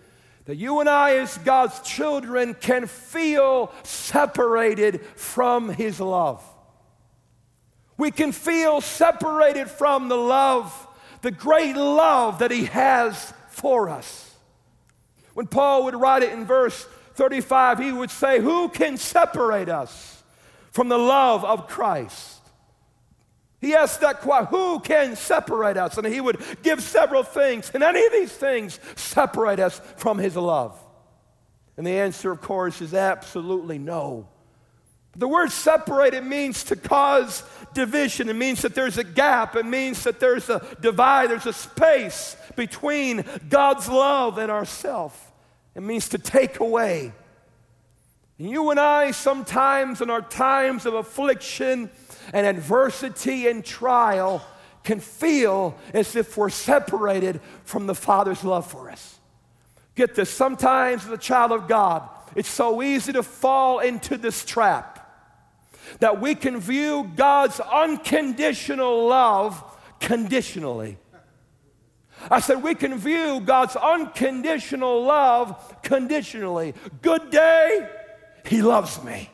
that 0.47 0.57
you 0.57 0.81
and 0.81 0.89
I, 0.89 1.17
as 1.17 1.39
God's 1.39 1.81
children, 1.81 2.55
can 2.55 2.87
feel 2.87 3.73
separated 3.83 5.01
from 5.17 5.71
His 5.71 6.01
love. 6.01 6.45
We 7.97 8.11
can 8.11 8.33
feel 8.33 8.81
separated 8.81 9.71
from 9.71 10.09
the 10.09 10.17
love, 10.17 10.89
the 11.23 11.31
great 11.31 11.77
love 11.77 12.41
that 12.41 12.51
He 12.51 12.65
has 12.67 13.33
for 13.49 13.89
us. 13.89 14.35
When 15.35 15.47
Paul 15.47 15.85
would 15.85 15.97
write 15.97 16.23
it 16.23 16.33
in 16.33 16.45
verse 16.45 16.87
35, 17.15 17.79
he 17.79 17.93
would 17.93 18.11
say, 18.11 18.41
Who 18.41 18.69
can 18.69 18.97
separate 18.97 19.69
us 19.69 20.23
from 20.73 20.89
the 20.89 20.99
love 20.99 21.45
of 21.45 21.69
Christ? 21.69 22.41
He 23.65 23.75
asked 23.75 24.03
that 24.03 24.21
question, 24.21 24.49
who 24.51 24.79
can 24.81 25.17
separate 25.17 25.79
us? 25.79 25.97
And 25.97 26.07
he 26.07 26.21
would 26.21 26.39
give 26.63 26.83
several 26.83 27.23
things. 27.23 27.71
Can 27.71 27.83
any 27.83 28.05
of 28.05 28.13
these 28.13 28.33
things 28.33 28.79
separate 28.95 29.59
us 29.59 29.81
from 29.97 30.19
his 30.19 30.37
love? 30.37 30.79
And 31.79 31.87
the 31.87 31.99
answer, 31.99 32.31
of 32.31 32.43
course, 32.43 32.83
is 32.83 32.93
absolutely 32.93 33.79
no. 33.79 34.29
The 35.17 35.27
word 35.27 35.51
separated 35.51 36.25
means 36.25 36.65
to 36.65 36.77
cause 36.77 37.43
division. 37.73 38.29
It 38.29 38.37
means 38.37 38.61
that 38.63 38.75
there's 38.75 38.99
a 38.99 39.05
gap. 39.05 39.57
It 39.57 39.65
means 39.65 40.05
that 40.05 40.21
there's 40.21 40.51
a 40.51 40.77
divide, 40.81 41.31
there's 41.31 41.47
a 41.47 41.53
space 41.53 42.37
between 42.57 43.25
God's 43.49 43.89
love 43.89 44.37
and 44.37 44.51
ourself. 44.51 45.33
It 45.75 45.83
means 45.83 46.11
to 46.11 46.19
take 46.19 46.61
away. 46.61 47.13
And 48.39 48.51
you 48.51 48.71
and 48.71 48.81
I, 48.81 49.13
sometimes 49.13 50.01
in 50.01 50.11
our 50.11 50.21
times 50.21 50.85
of 50.85 50.95
affliction 50.95 51.91
and 52.33 52.47
adversity 52.47 53.49
and 53.49 53.65
trial, 53.65 54.45
can 54.83 55.01
feel 55.01 55.77
as 55.93 56.15
if 56.15 56.37
we're 56.37 56.51
separated 56.51 57.41
from 57.65 57.87
the 57.87 57.95
Father's 57.95 58.45
love 58.45 58.67
for 58.67 58.91
us. 58.91 59.19
Get 59.95 60.15
this, 60.15 60.29
sometimes 60.29 61.05
as 61.07 61.11
a 61.11 61.19
child 61.19 61.53
of 61.53 61.69
God, 61.69 62.09
it's 62.35 62.49
so 62.49 62.83
easy 62.83 63.13
to 63.13 63.23
fall 63.23 63.79
into 63.79 64.17
this 64.17 64.45
trap 64.45 65.01
that 66.01 66.21
we 66.21 66.35
can 66.35 66.61
view 66.61 67.11
God's 67.17 67.61
unconditional 67.61 69.07
love 69.07 69.63
conditionally. 70.01 70.99
I 72.31 72.41
said, 72.41 72.63
we 72.63 72.75
can 72.75 72.97
view 72.97 73.41
God's 73.41 73.77
unconditional 73.77 75.05
love 75.05 75.83
conditionally. 75.83 76.75
Good 77.03 77.31
day, 77.31 77.89
He 78.47 78.63
loves 78.63 79.03
me. 79.03 79.31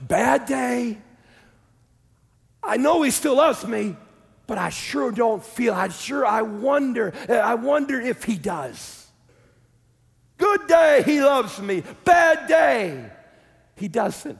Bad 0.00 0.46
day, 0.46 0.98
I 2.62 2.76
know 2.76 3.02
He 3.02 3.10
still 3.10 3.36
loves 3.36 3.66
me, 3.66 3.96
but 4.46 4.58
I 4.58 4.68
sure 4.68 5.10
don't 5.10 5.44
feel, 5.44 5.74
I 5.74 5.88
sure, 5.88 6.26
I 6.26 6.42
wonder, 6.42 7.12
uh, 7.28 7.34
I 7.34 7.54
wonder 7.54 8.00
if 8.00 8.24
He 8.24 8.36
does. 8.36 9.06
Good 10.38 10.66
day, 10.66 11.02
He 11.04 11.22
loves 11.22 11.60
me. 11.60 11.82
Bad 12.04 12.48
day, 12.48 13.10
He 13.76 13.88
doesn't. 13.88 14.38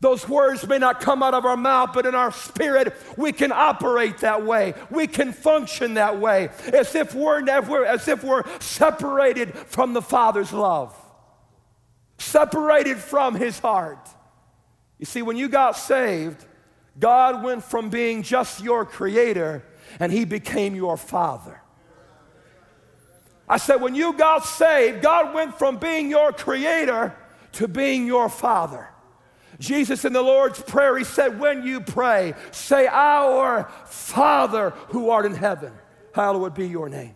Those 0.00 0.28
words 0.28 0.66
may 0.66 0.78
not 0.78 1.00
come 1.00 1.22
out 1.22 1.32
of 1.32 1.44
our 1.44 1.56
mouth, 1.56 1.90
but 1.94 2.06
in 2.06 2.16
our 2.16 2.32
spirit, 2.32 2.92
we 3.16 3.30
can 3.30 3.52
operate 3.52 4.18
that 4.18 4.44
way. 4.44 4.74
We 4.90 5.06
can 5.06 5.32
function 5.32 5.94
that 5.94 6.18
way, 6.18 6.48
as 6.72 6.96
if 6.96 7.14
we're 7.14 7.40
never, 7.40 7.86
as 7.86 8.08
if 8.08 8.24
we're 8.24 8.42
separated 8.58 9.54
from 9.54 9.92
the 9.92 10.02
Father's 10.02 10.52
love, 10.52 10.92
separated 12.18 12.98
from 12.98 13.36
His 13.36 13.60
heart. 13.60 14.08
You 14.98 15.06
see, 15.06 15.22
when 15.22 15.36
you 15.36 15.48
got 15.48 15.76
saved, 15.76 16.44
God 16.98 17.42
went 17.42 17.64
from 17.64 17.90
being 17.90 18.22
just 18.22 18.62
your 18.62 18.84
creator 18.84 19.64
and 19.98 20.12
He 20.12 20.24
became 20.24 20.74
your 20.74 20.96
Father. 20.96 21.60
I 23.48 23.58
said, 23.58 23.76
when 23.76 23.94
you 23.94 24.14
got 24.14 24.44
saved, 24.44 25.02
God 25.02 25.34
went 25.34 25.58
from 25.58 25.76
being 25.76 26.08
your 26.08 26.32
creator 26.32 27.14
to 27.52 27.68
being 27.68 28.06
your 28.06 28.28
Father. 28.28 28.88
Jesus 29.58 30.04
in 30.04 30.12
the 30.12 30.22
Lord's 30.22 30.60
Prayer, 30.60 30.96
he 30.98 31.04
said, 31.04 31.38
When 31.38 31.62
you 31.62 31.80
pray, 31.80 32.34
say, 32.50 32.86
Our 32.86 33.70
Father 33.86 34.70
who 34.88 35.10
art 35.10 35.26
in 35.26 35.34
heaven, 35.34 35.72
hallowed 36.14 36.54
be 36.54 36.66
your 36.66 36.88
name. 36.88 37.14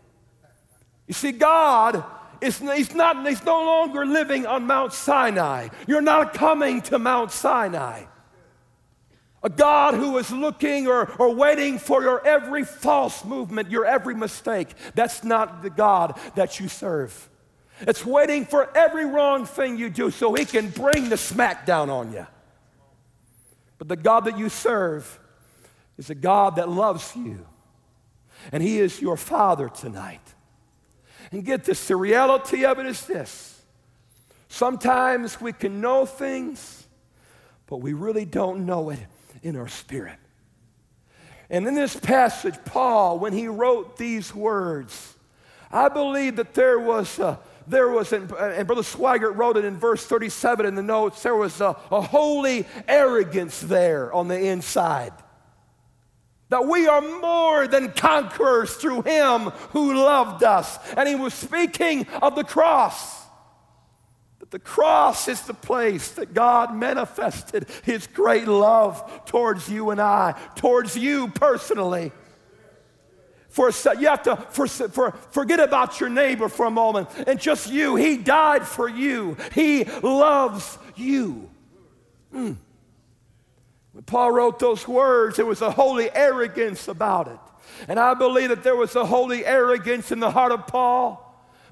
You 1.06 1.14
see, 1.14 1.32
God 1.32 2.04
is 2.40 2.60
not, 2.60 3.26
he's 3.26 3.44
no 3.44 3.64
longer 3.64 4.04
living 4.04 4.46
on 4.46 4.66
Mount 4.66 4.92
Sinai. 4.92 5.68
You're 5.86 6.00
not 6.00 6.34
coming 6.34 6.82
to 6.82 6.98
Mount 6.98 7.32
Sinai. 7.32 8.04
A 9.46 9.48
God 9.48 9.94
who 9.94 10.18
is 10.18 10.32
looking 10.32 10.88
or, 10.88 11.08
or 11.20 11.32
waiting 11.32 11.78
for 11.78 12.02
your 12.02 12.26
every 12.26 12.64
false 12.64 13.24
movement, 13.24 13.70
your 13.70 13.86
every 13.86 14.16
mistake. 14.16 14.70
That's 14.96 15.22
not 15.22 15.62
the 15.62 15.70
God 15.70 16.18
that 16.34 16.58
you 16.58 16.66
serve. 16.66 17.30
It's 17.82 18.04
waiting 18.04 18.44
for 18.44 18.76
every 18.76 19.04
wrong 19.04 19.46
thing 19.46 19.78
you 19.78 19.88
do 19.88 20.10
so 20.10 20.34
he 20.34 20.46
can 20.46 20.70
bring 20.70 21.10
the 21.10 21.16
smack 21.16 21.64
down 21.64 21.90
on 21.90 22.12
you. 22.12 22.26
But 23.78 23.86
the 23.86 23.94
God 23.94 24.24
that 24.24 24.36
you 24.36 24.48
serve 24.48 25.16
is 25.96 26.10
a 26.10 26.16
God 26.16 26.56
that 26.56 26.68
loves 26.68 27.14
you. 27.14 27.46
And 28.50 28.64
He 28.64 28.80
is 28.80 29.00
your 29.00 29.16
Father 29.16 29.68
tonight. 29.68 30.34
And 31.30 31.44
get 31.44 31.62
this 31.62 31.86
the 31.86 31.94
reality 31.94 32.64
of 32.64 32.80
it 32.80 32.86
is 32.86 33.06
this 33.06 33.62
sometimes 34.48 35.40
we 35.40 35.52
can 35.52 35.80
know 35.80 36.04
things, 36.04 36.88
but 37.68 37.76
we 37.76 37.92
really 37.92 38.24
don't 38.24 38.66
know 38.66 38.90
it 38.90 39.06
in 39.42 39.56
our 39.56 39.68
spirit. 39.68 40.18
And 41.48 41.66
in 41.66 41.74
this 41.74 41.94
passage, 41.94 42.56
Paul, 42.64 43.18
when 43.18 43.32
he 43.32 43.48
wrote 43.48 43.96
these 43.96 44.34
words, 44.34 45.14
I 45.70 45.88
believe 45.88 46.36
that 46.36 46.54
there 46.54 46.78
was 46.78 47.18
a, 47.18 47.38
there 47.68 47.88
was, 47.88 48.12
and 48.12 48.28
Brother 48.28 48.82
Swaggart 48.82 49.36
wrote 49.36 49.56
it 49.56 49.64
in 49.64 49.76
verse 49.76 50.04
37 50.06 50.66
in 50.66 50.74
the 50.74 50.82
notes, 50.82 51.22
there 51.22 51.36
was 51.36 51.60
a, 51.60 51.76
a 51.90 52.00
holy 52.00 52.66
arrogance 52.88 53.60
there 53.60 54.12
on 54.12 54.28
the 54.28 54.38
inside. 54.38 55.12
That 56.48 56.66
we 56.66 56.86
are 56.86 57.02
more 57.02 57.66
than 57.66 57.90
conquerors 57.92 58.74
through 58.76 59.02
him 59.02 59.50
who 59.70 59.94
loved 59.94 60.44
us. 60.44 60.78
And 60.96 61.08
he 61.08 61.16
was 61.16 61.34
speaking 61.34 62.06
of 62.22 62.36
the 62.36 62.44
cross. 62.44 63.15
The 64.50 64.58
cross 64.58 65.28
is 65.28 65.42
the 65.42 65.54
place 65.54 66.12
that 66.12 66.32
God 66.32 66.74
manifested 66.74 67.66
his 67.82 68.06
great 68.06 68.46
love 68.46 69.24
towards 69.26 69.68
you 69.68 69.90
and 69.90 70.00
I, 70.00 70.34
towards 70.54 70.96
you 70.96 71.28
personally. 71.28 72.12
For 73.48 73.70
you 73.98 74.08
have 74.08 74.22
to 74.24 74.36
for, 74.50 74.66
for, 74.66 75.12
forget 75.30 75.60
about 75.60 75.98
your 75.98 76.10
neighbor 76.10 76.48
for 76.48 76.66
a 76.66 76.70
moment 76.70 77.08
and 77.26 77.40
just 77.40 77.70
you. 77.70 77.96
He 77.96 78.18
died 78.18 78.66
for 78.66 78.88
you. 78.88 79.36
He 79.54 79.84
loves 79.84 80.78
you. 80.94 81.48
Mm. 82.34 82.56
When 83.92 84.04
Paul 84.04 84.32
wrote 84.32 84.58
those 84.58 84.86
words, 84.86 85.36
there 85.36 85.46
was 85.46 85.62
a 85.62 85.70
holy 85.70 86.14
arrogance 86.14 86.86
about 86.86 87.28
it. 87.28 87.38
And 87.88 87.98
I 87.98 88.12
believe 88.12 88.50
that 88.50 88.62
there 88.62 88.76
was 88.76 88.94
a 88.94 89.06
holy 89.06 89.44
arrogance 89.44 90.12
in 90.12 90.20
the 90.20 90.30
heart 90.30 90.52
of 90.52 90.66
Paul 90.66 91.25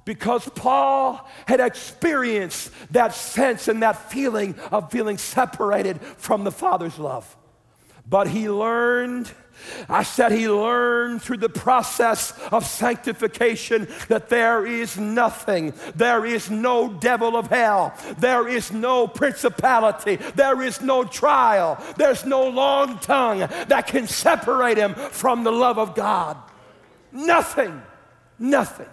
because 0.04 0.48
Paul 0.50 1.28
had 1.46 1.60
experienced 1.60 2.70
that 2.92 3.14
sense 3.14 3.68
and 3.68 3.82
that 3.82 4.10
feeling 4.10 4.54
of 4.70 4.90
feeling 4.90 5.18
separated 5.18 6.00
from 6.00 6.44
the 6.44 6.52
Father's 6.52 6.98
love. 6.98 7.36
But 8.06 8.28
he 8.28 8.50
learned 8.50 9.32
I 9.88 10.02
said 10.02 10.32
he 10.32 10.48
learned 10.48 11.22
through 11.22 11.38
the 11.38 11.48
process 11.48 12.38
of 12.50 12.66
sanctification 12.66 13.88
that 14.08 14.28
there 14.28 14.66
is 14.66 14.98
nothing, 14.98 15.72
there 15.94 16.26
is 16.26 16.50
no 16.50 16.92
devil 16.92 17.36
of 17.36 17.48
hell, 17.48 17.94
there 18.18 18.48
is 18.48 18.72
no 18.72 19.06
principality, 19.06 20.16
there 20.34 20.60
is 20.62 20.80
no 20.80 21.04
trial, 21.04 21.82
there's 21.96 22.24
no 22.24 22.48
long 22.48 22.98
tongue 22.98 23.40
that 23.68 23.86
can 23.86 24.06
separate 24.06 24.76
him 24.76 24.94
from 24.94 25.44
the 25.44 25.52
love 25.52 25.78
of 25.78 25.94
God. 25.94 26.36
Nothing, 27.12 27.80
nothing, 28.38 28.88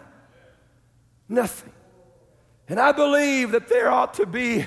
nothing. 1.31 1.71
And 2.67 2.79
I 2.79 2.91
believe 2.91 3.51
that 3.51 3.67
there 3.67 3.89
ought 3.89 4.13
to 4.15 4.25
be, 4.25 4.65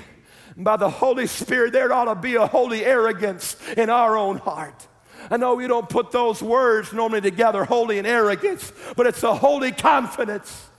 by 0.57 0.77
the 0.77 0.89
Holy 0.89 1.27
Spirit, 1.27 1.73
there 1.73 1.93
ought 1.93 2.05
to 2.05 2.15
be 2.15 2.35
a 2.35 2.45
holy 2.47 2.83
arrogance 2.83 3.55
in 3.77 3.89
our 3.89 4.17
own 4.17 4.37
heart 4.37 4.87
I 5.29 5.37
know 5.37 5.55
we 5.55 5.67
don't 5.67 5.89
put 5.89 6.11
those 6.11 6.41
words 6.41 6.93
normally 6.93 7.21
together, 7.21 7.65
holy 7.65 7.97
and 7.97 8.07
arrogance, 8.07 8.71
but 8.95 9.07
it's 9.07 9.23
a 9.23 9.33
holy 9.33 9.71
confidence, 9.71 10.69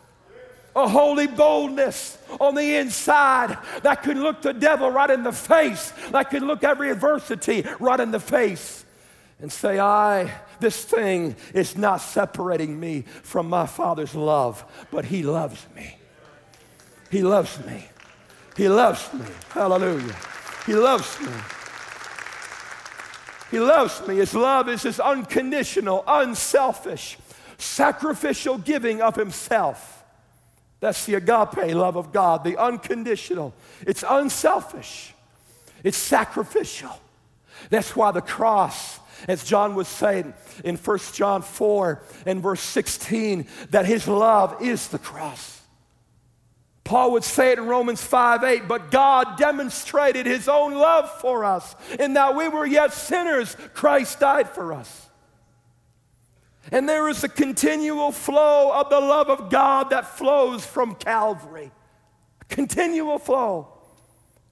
a 0.75 0.89
holy 0.89 1.27
boldness 1.27 2.19
on 2.41 2.55
the 2.55 2.77
inside 2.77 3.59
that 3.83 4.03
can 4.03 4.23
look 4.23 4.43
the 4.43 4.53
devil 4.53 4.91
right 4.91 5.11
in 5.11 5.23
the 5.23 5.33
face, 5.33 5.93
that 6.11 6.31
can 6.31 6.47
look 6.47 6.63
every 6.63 6.91
adversity 6.91 7.65
right 7.81 7.99
in 7.99 8.11
the 8.11 8.21
face 8.21 8.85
and 9.41 9.51
say, 9.51 9.81
I, 9.81 10.33
this 10.61 10.85
thing 10.85 11.37
is 11.55 11.77
not 11.77 11.99
separating 11.99 12.79
me 12.79 13.03
from 13.23 13.49
my 13.49 13.67
Father's 13.67 14.15
love, 14.15 14.65
but 14.91 15.05
He 15.05 15.23
loves 15.23 15.67
me. 15.75 15.99
He 17.11 17.23
loves 17.23 17.65
me. 17.65 17.87
He 18.57 18.69
loves 18.69 19.13
me. 19.13 19.27
Hallelujah. 19.51 20.17
He 20.67 20.75
loves 20.75 21.21
me. 21.21 21.33
He 23.51 23.61
loves 23.61 24.07
me. 24.07 24.17
His 24.17 24.35
love 24.35 24.69
is 24.69 24.83
his 24.83 24.99
unconditional, 24.99 26.03
unselfish, 26.07 27.17
sacrificial 27.59 28.59
giving 28.59 29.01
of 29.01 29.15
himself. 29.15 30.05
That's 30.81 31.07
the 31.07 31.15
agape 31.15 31.75
love 31.75 31.97
of 31.97 32.13
God, 32.13 32.45
the 32.45 32.59
unconditional. 32.59 33.55
It's 33.87 34.05
unselfish, 34.09 35.15
it's 35.85 35.97
sacrificial. 35.97 37.01
That's 37.71 37.97
why 37.97 38.11
the 38.11 38.21
cross, 38.21 38.99
as 39.29 39.45
John 39.45 39.75
was 39.75 39.89
saying 39.89 40.35
in 40.65 40.77
1 40.77 40.99
John 41.13 41.43
4 41.43 42.03
and 42.27 42.43
verse 42.43 42.61
16, 42.61 43.47
that 43.71 43.87
his 43.87 44.07
love 44.09 44.63
is 44.63 44.89
the 44.89 44.99
cross. 44.99 45.61
Paul 46.85 47.13
would 47.13 47.25
say 47.25 47.51
it 47.51 47.59
in 47.59 47.67
Romans 47.67 48.01
5 48.01 48.45
8, 48.45 48.69
but 48.69 48.93
God 48.93 49.37
demonstrated 49.39 50.25
his 50.25 50.49
own 50.49 50.75
love 50.75 51.11
for 51.21 51.45
us 51.45 51.75
in 51.99 52.15
that 52.15 52.37
we 52.37 52.47
were 52.47 52.65
yet 52.65 52.93
sinners, 52.93 53.57
Christ 53.75 54.21
died 54.21 54.49
for 54.49 54.73
us. 54.73 55.09
And 56.71 56.89
there 56.89 57.09
is 57.09 57.25
a 57.25 57.29
continual 57.29 58.13
flow 58.13 58.73
of 58.73 58.89
the 58.89 59.01
love 59.01 59.31
of 59.31 59.51
God 59.51 59.91
that 59.91 60.17
flows 60.17 60.65
from 60.65 60.95
Calvary. 60.95 61.73
Continual 62.49 63.19
flow. 63.19 63.69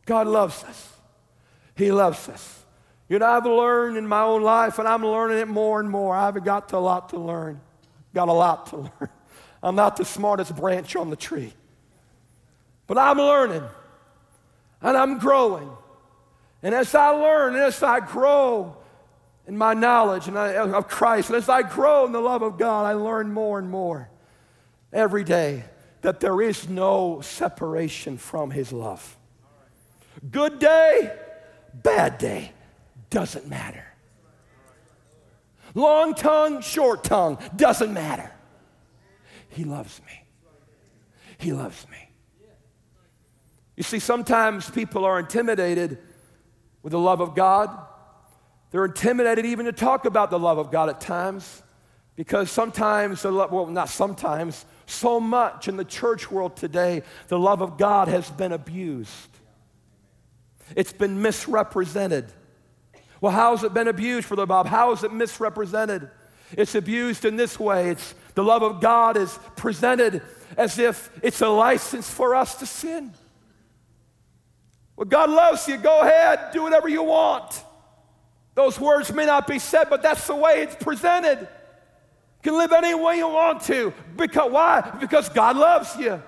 God 0.05 0.27
loves 0.27 0.62
us. 0.64 0.92
He 1.77 1.90
loves 1.92 2.29
us. 2.29 2.63
You 3.09 3.19
know, 3.19 3.27
I've 3.27 3.45
learned 3.45 3.97
in 3.97 4.07
my 4.07 4.23
own 4.23 4.43
life, 4.43 4.79
and 4.79 4.88
I'm 4.88 5.05
learning 5.05 5.38
it 5.38 5.49
more 5.49 5.81
and 5.81 5.90
more. 5.90 6.17
I've 6.17 6.43
got 6.43 6.73
a 6.73 6.79
lot 6.79 7.11
to 7.11 7.19
learn. 7.19 7.61
Got 8.14 8.29
a 8.29 8.33
lot 8.33 8.67
to 8.67 8.77
learn. 9.01 9.09
I'm 9.62 9.75
not 9.75 9.97
the 9.97 10.05
smartest 10.05 10.55
branch 10.55 10.95
on 10.97 11.11
the 11.11 11.17
tree. 11.17 11.53
But 12.87 12.99
I'm 12.99 13.17
learning 13.17 13.64
and 14.83 14.97
I'm 14.97 15.19
growing. 15.19 15.71
And 16.62 16.75
as 16.75 16.95
I 16.95 17.09
learn 17.09 17.55
and 17.55 17.62
as 17.62 17.83
I 17.83 18.01
grow 18.01 18.77
in 19.47 19.57
my 19.57 19.75
knowledge 19.75 20.29
and 20.29 20.37
of 20.37 20.88
Christ, 20.88 21.31
and 21.31 21.37
as 21.37 21.49
I 21.49 21.62
grow 21.62 22.05
in 22.07 22.12
the 22.12 22.21
love 22.21 22.43
of 22.43 22.59
God, 22.59 22.85
I 22.85 22.93
learn 22.93 23.33
more 23.33 23.59
and 23.59 23.71
more 23.71 24.11
every 24.93 25.25
day 25.25 25.64
that 26.03 26.21
there 26.21 26.40
is 26.43 26.69
no 26.69 27.21
separation 27.23 28.19
from 28.19 28.51
His 28.51 28.73
love. 28.73 29.17
Good 30.31 30.59
day, 30.59 31.14
bad 31.73 32.19
day, 32.19 32.53
doesn't 33.14 33.48
matter. 33.48 33.87
Long 35.74 36.14
tongue, 36.14 36.61
short 36.62 37.05
tongue, 37.05 37.38
doesn't 37.55 37.94
matter. 37.94 38.29
He 39.50 39.62
loves 39.62 40.00
me. 40.05 40.24
He 41.38 41.53
loves 41.53 41.87
me. 41.88 42.09
You 43.77 43.85
see, 43.85 44.00
sometimes 44.00 44.68
people 44.68 45.05
are 45.05 45.20
intimidated 45.20 45.98
with 46.83 46.90
the 46.90 46.98
love 46.98 47.20
of 47.20 47.37
God. 47.37 47.70
They're 48.72 48.85
intimidated 48.85 49.46
even 49.46 49.66
to 49.66 49.72
talk 49.72 50.07
about 50.07 50.31
the 50.31 50.38
love 50.38 50.59
of 50.59 50.72
God 50.72 50.88
at 50.88 51.00
times 51.00 51.62
because 52.16 52.50
sometimes, 52.50 53.22
the 53.22 53.31
love, 53.31 53.53
well, 53.53 53.66
not 53.66 53.88
sometimes, 53.88 54.66
so 54.87 55.20
much 55.20 55.68
in 55.68 55.77
the 55.77 55.85
church 55.85 56.33
world 56.33 56.57
today, 56.57 57.05
the 57.29 57.38
love 57.38 57.62
of 57.62 57.79
God 57.79 58.09
has 58.09 58.29
been 58.31 58.50
abused. 58.50 59.31
It's 60.74 60.92
been 60.92 61.22
misrepresented. 61.22 62.33
Well, 63.24 63.32
how 63.32 63.52
has 63.52 63.64
it 63.64 63.72
been 63.72 63.88
abused, 63.88 64.28
Brother 64.28 64.44
Bob? 64.44 64.66
How 64.66 64.92
is 64.92 65.02
it 65.02 65.10
misrepresented? 65.10 66.10
It's 66.52 66.74
abused 66.74 67.24
in 67.24 67.37
this 67.37 67.58
way. 67.58 67.88
It's 67.88 68.14
the 68.34 68.44
love 68.44 68.62
of 68.62 68.82
God 68.82 69.16
is 69.16 69.38
presented 69.56 70.20
as 70.58 70.78
if 70.78 71.10
it's 71.22 71.40
a 71.40 71.48
license 71.48 72.10
for 72.10 72.34
us 72.34 72.56
to 72.56 72.66
sin. 72.66 73.14
Well, 74.94 75.06
God 75.06 75.30
loves 75.30 75.66
you. 75.66 75.78
Go 75.78 76.02
ahead, 76.02 76.52
do 76.52 76.64
whatever 76.64 76.87
you 76.87 77.02
want. 77.02 77.64
Those 78.56 78.78
words 78.78 79.10
may 79.10 79.24
not 79.24 79.46
be 79.46 79.58
said, 79.58 79.88
but 79.88 80.02
that's 80.02 80.26
the 80.26 80.37
way 80.37 80.60
it's 80.60 80.76
presented. 80.76 81.38
You 81.40 82.42
can 82.42 82.58
live 82.58 82.72
any 82.72 82.92
way 82.92 83.16
you 83.16 83.28
want 83.28 83.62
to. 83.62 83.94
Because 84.16 84.52
why? 84.52 84.98
Because 85.00 85.30
God 85.30 85.56
loves 85.56 85.96
you. 85.96 86.22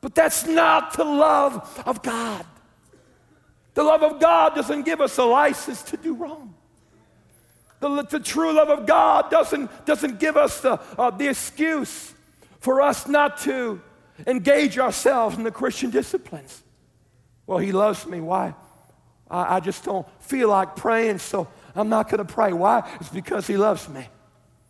But 0.00 0.14
that's 0.14 0.46
not 0.46 0.94
the 0.94 1.04
love 1.04 1.82
of 1.84 2.02
God. 2.02 2.46
The 3.76 3.84
love 3.84 4.02
of 4.02 4.18
God 4.18 4.54
doesn't 4.54 4.84
give 4.84 5.02
us 5.02 5.18
a 5.18 5.24
license 5.24 5.82
to 5.82 5.98
do 5.98 6.14
wrong. 6.14 6.54
The, 7.80 8.04
the 8.04 8.20
true 8.20 8.54
love 8.54 8.70
of 8.70 8.86
God 8.86 9.30
doesn't, 9.30 9.84
doesn't 9.84 10.18
give 10.18 10.38
us 10.38 10.62
the, 10.62 10.80
uh, 10.98 11.10
the 11.10 11.28
excuse 11.28 12.14
for 12.58 12.80
us 12.80 13.06
not 13.06 13.36
to 13.42 13.82
engage 14.26 14.78
ourselves 14.78 15.36
in 15.36 15.44
the 15.44 15.50
Christian 15.50 15.90
disciplines. 15.90 16.62
Well, 17.46 17.58
he 17.58 17.70
loves 17.70 18.06
me. 18.06 18.18
Why? 18.22 18.54
I, 19.30 19.56
I 19.56 19.60
just 19.60 19.84
don't 19.84 20.06
feel 20.22 20.48
like 20.48 20.74
praying, 20.74 21.18
so 21.18 21.46
I'm 21.74 21.90
not 21.90 22.08
going 22.08 22.26
to 22.26 22.32
pray. 22.32 22.54
Why? 22.54 22.90
It's 22.98 23.10
because 23.10 23.46
he 23.46 23.58
loves 23.58 23.90
me. 23.90 24.08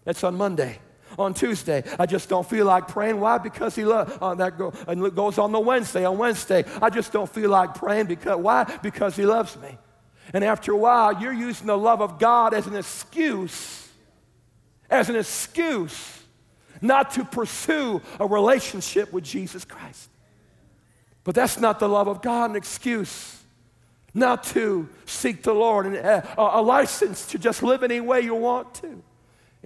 That's 0.03 0.25
on 0.25 0.35
Monday. 0.35 0.81
On 1.19 1.33
Tuesday, 1.33 1.83
I 1.99 2.07
just 2.07 2.29
don't 2.29 2.49
feel 2.49 2.67
like 2.67 2.89
praying. 2.89 3.21
Why? 3.21 3.39
Because 3.39 3.75
he 3.75 3.85
loves. 3.85 4.17
Uh, 4.21 4.35
that 4.35 4.59
go, 4.59 4.73
and 4.87 5.15
goes 5.15 5.39
on 5.39 5.53
the 5.53 5.61
Wednesday. 5.61 6.05
On 6.05 6.19
Wednesday, 6.19 6.65
I 6.83 6.91
just 6.91 7.13
don't 7.13 7.29
feel 7.29 7.51
like 7.51 7.75
praying. 7.75 8.07
Because 8.07 8.39
why? 8.39 8.65
Because 8.83 9.17
he 9.17 9.25
loves 9.25 9.57
me. 9.59 9.79
And 10.33 10.45
after 10.45 10.73
a 10.73 10.77
while, 10.77 11.21
you're 11.21 11.33
using 11.33 11.67
the 11.67 11.79
love 11.79 12.01
of 12.03 12.19
God 12.19 12.53
as 12.53 12.67
an 12.67 12.77
excuse, 12.77 13.89
as 14.91 15.09
an 15.09 15.17
excuse 15.17 16.17
not 16.81 17.13
to 17.13 17.25
pursue 17.25 18.03
a 18.21 18.27
relationship 18.27 19.13
with 19.13 19.25
Jesus 19.25 19.65
Christ. 19.65 20.11
But 21.25 21.35
that's 21.35 21.59
not 21.59 21.79
the 21.79 21.89
love 21.89 22.09
of 22.09 22.23
God, 22.23 22.51
an 22.51 22.57
excuse 22.57 23.37
not 24.15 24.45
to 24.45 24.89
seek 25.05 25.43
the 25.43 25.53
Lord 25.53 25.87
and 25.87 25.97
uh, 25.97 26.23
a, 26.39 26.61
a 26.61 26.63
license 26.63 27.27
to 27.27 27.39
just 27.39 27.63
live 27.63 27.83
any 27.83 28.01
way 28.01 28.23
you 28.23 28.35
want 28.35 28.73
to. 28.77 29.03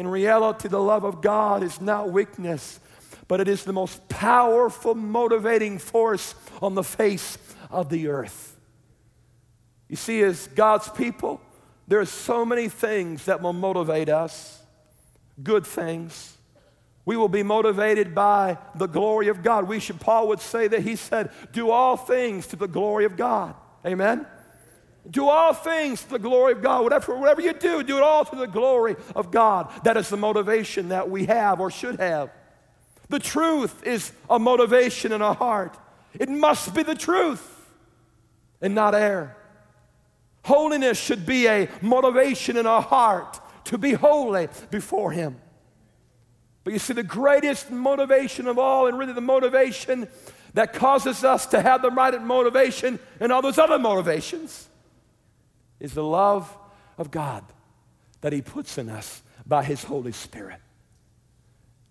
In 0.01 0.09
reality, 0.09 0.67
the 0.67 0.81
love 0.81 1.05
of 1.05 1.21
God 1.21 1.63
is 1.63 1.79
not 1.79 2.11
weakness, 2.11 2.81
but 3.29 3.39
it 3.39 3.49
is 3.49 3.65
the 3.65 3.73
most 3.75 4.09
powerful 4.09 4.95
motivating 4.95 5.77
force 5.79 6.35
on 6.63 6.75
the 6.75 6.83
face 6.83 7.37
of 7.71 7.91
the 7.91 8.09
earth. 8.09 8.57
You 9.91 9.97
see, 9.97 10.23
as 10.23 10.47
God's 10.47 10.89
people, 10.89 11.39
there 11.87 12.01
are 12.01 12.07
so 12.07 12.47
many 12.47 12.71
things 12.71 13.27
that 13.27 13.43
will 13.43 13.53
motivate 13.53 14.09
us, 14.09 14.63
good 15.43 15.67
things. 15.67 16.35
We 17.05 17.19
will 17.19 17.29
be 17.29 17.43
motivated 17.43 18.15
by 18.15 18.57
the 18.75 18.87
glory 18.87 19.29
of 19.29 19.43
God. 19.43 19.69
We 19.69 19.81
should, 19.81 20.01
Paul 20.01 20.29
would 20.29 20.41
say 20.41 20.67
that 20.67 20.81
he 20.81 20.97
said, 20.97 21.31
do 21.53 21.71
all 21.71 21.99
things 21.99 22.47
to 22.47 22.57
the 22.57 22.69
glory 22.69 23.05
of 23.05 23.19
God. 23.19 23.55
Amen? 23.85 24.25
Do 25.11 25.29
all 25.29 25.53
things 25.53 26.03
to 26.05 26.11
the 26.11 26.19
glory 26.19 26.53
of 26.53 26.63
God. 26.63 26.85
Whatever, 26.85 27.17
whatever 27.17 27.41
you 27.41 27.53
do, 27.53 27.83
do 27.83 27.97
it 27.97 28.03
all 28.03 28.25
to 28.25 28.37
the 28.37 28.47
glory 28.47 28.97
of 29.17 29.31
God. 29.31 29.71
That 29.85 29.97
is 29.97 30.09
the 30.09 30.17
motivation 30.17 30.91
that 30.91 31.11
we 31.11 31.27
have 31.27 31.61
or 31.61 31.71
should 31.71 31.99
have. 31.99 32.31
The 33.09 33.19
truth 33.19 33.85
is 33.85 34.13
a 34.29 34.39
motivation 34.39 35.11
in 35.11 35.21
our 35.21 35.35
heart. 35.35 35.77
It 36.19 36.29
must 36.29 36.75
be 36.75 36.85
the 36.85 36.95
truth 36.95 37.45
and 38.61 38.75
not 38.75 38.95
air. 38.95 39.37
Holiness 40.45 40.99
should 40.99 41.27
be 41.27 41.49
a 41.49 41.69
motivation 41.83 42.57
in 42.57 42.67
our 42.67 42.83
heart 42.83 43.41
to 43.65 43.79
be 43.79 43.93
holy 43.93 44.49
before 44.71 45.13
Him. 45.13 45.37
But 46.63 46.73
you 46.73 46.79
see, 46.79 46.93
the 46.93 47.03
greatest 47.03 47.71
motivation 47.71 48.47
of 48.47 48.59
all, 48.59 48.87
and 48.87 48.99
really 48.99 49.13
the 49.13 49.21
motivation 49.21 50.09
that 50.55 50.73
causes 50.73 51.25
us 51.25 51.47
to 51.47 51.61
have 51.61 51.83
the 51.83 51.91
right 51.91 52.21
motivation 52.23 52.99
and 53.19 53.33
all 53.33 53.43
those 53.43 53.59
other 53.59 53.79
motivations, 53.79 54.69
is 55.81 55.95
the 55.95 56.05
love 56.05 56.57
of 56.97 57.11
God 57.11 57.43
that 58.21 58.33
He 58.33 58.43
puts 58.43 58.79
in 58.79 58.89
us 58.89 59.23
by 59.47 59.65
His 59.65 59.83
Holy 59.83 60.13
Spirit. 60.13 60.61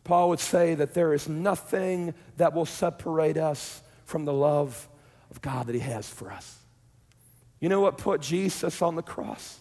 Paul 0.03 0.29
would 0.29 0.39
say 0.39 0.75
that 0.75 0.93
there 0.93 1.13
is 1.13 1.27
nothing 1.27 2.13
that 2.37 2.53
will 2.53 2.65
separate 2.65 3.37
us 3.37 3.83
from 4.05 4.25
the 4.25 4.33
love 4.33 4.87
of 5.29 5.41
God 5.41 5.67
that 5.67 5.75
He 5.75 5.81
has 5.81 6.09
for 6.09 6.31
us. 6.31 6.57
You 7.59 7.69
know 7.69 7.81
what 7.81 7.97
put 7.97 8.21
Jesus 8.21 8.81
on 8.81 8.95
the 8.95 9.03
cross? 9.03 9.59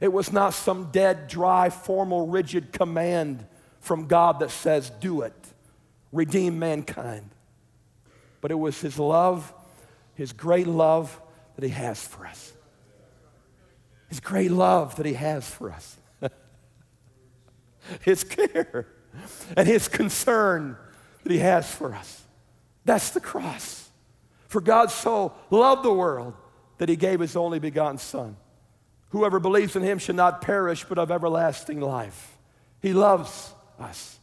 It 0.00 0.12
was 0.12 0.32
not 0.32 0.54
some 0.54 0.90
dead, 0.90 1.28
dry, 1.28 1.68
formal, 1.68 2.28
rigid 2.28 2.72
command 2.72 3.46
from 3.80 4.06
God 4.06 4.40
that 4.40 4.50
says, 4.50 4.88
do 4.88 5.20
it, 5.20 5.34
redeem 6.12 6.58
mankind. 6.58 7.28
But 8.40 8.50
it 8.50 8.58
was 8.58 8.80
His 8.80 8.98
love, 8.98 9.52
His 10.14 10.32
great 10.32 10.66
love 10.66 11.20
that 11.56 11.64
He 11.64 11.70
has 11.70 12.00
for 12.00 12.26
us. 12.26 12.53
His 14.14 14.20
great 14.20 14.52
love 14.52 14.94
that 14.94 15.06
He 15.06 15.14
has 15.14 15.44
for 15.50 15.72
us, 15.72 15.96
His 18.02 18.22
care 18.22 18.86
and 19.56 19.66
His 19.66 19.88
concern 19.88 20.76
that 21.24 21.32
He 21.32 21.38
has 21.38 21.68
for 21.68 21.92
us. 21.92 22.22
That's 22.84 23.10
the 23.10 23.18
cross. 23.18 23.90
For 24.46 24.60
God 24.60 24.92
so 24.92 25.32
loved 25.50 25.82
the 25.82 25.92
world 25.92 26.34
that 26.78 26.88
He 26.88 26.94
gave 26.94 27.18
His 27.18 27.34
only 27.34 27.58
begotten 27.58 27.98
Son. 27.98 28.36
Whoever 29.08 29.40
believes 29.40 29.74
in 29.74 29.82
Him 29.82 29.98
should 29.98 30.14
not 30.14 30.42
perish, 30.42 30.84
but 30.88 30.96
have 30.96 31.10
everlasting 31.10 31.80
life. 31.80 32.38
He 32.80 32.92
loves 32.92 33.52
us. 33.80 34.20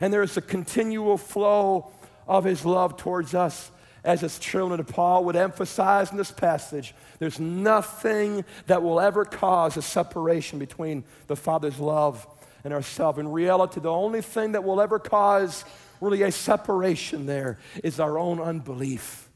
And 0.00 0.10
there 0.10 0.22
is 0.22 0.38
a 0.38 0.40
continual 0.40 1.18
flow 1.18 1.92
of 2.26 2.44
His 2.44 2.64
love 2.64 2.96
towards 2.96 3.34
us 3.34 3.70
as 4.04 4.20
his 4.20 4.38
children 4.38 4.78
of 4.78 4.86
Paul 4.86 5.24
would 5.24 5.36
emphasize 5.36 6.10
in 6.10 6.18
this 6.18 6.30
passage, 6.30 6.94
there's 7.18 7.40
nothing 7.40 8.44
that 8.66 8.82
will 8.82 9.00
ever 9.00 9.24
cause 9.24 9.76
a 9.76 9.82
separation 9.82 10.58
between 10.58 11.04
the 11.26 11.36
Father's 11.36 11.80
love 11.80 12.26
and 12.64 12.72
ourselves. 12.72 13.18
In 13.18 13.28
reality, 13.28 13.80
the 13.80 13.90
only 13.90 14.20
thing 14.20 14.52
that 14.52 14.62
will 14.62 14.80
ever 14.80 14.98
cause 14.98 15.64
really 16.00 16.22
a 16.22 16.30
separation 16.30 17.24
there 17.24 17.58
is 17.82 17.98
our 17.98 18.18
own 18.18 18.40
unbelief. 18.40 19.30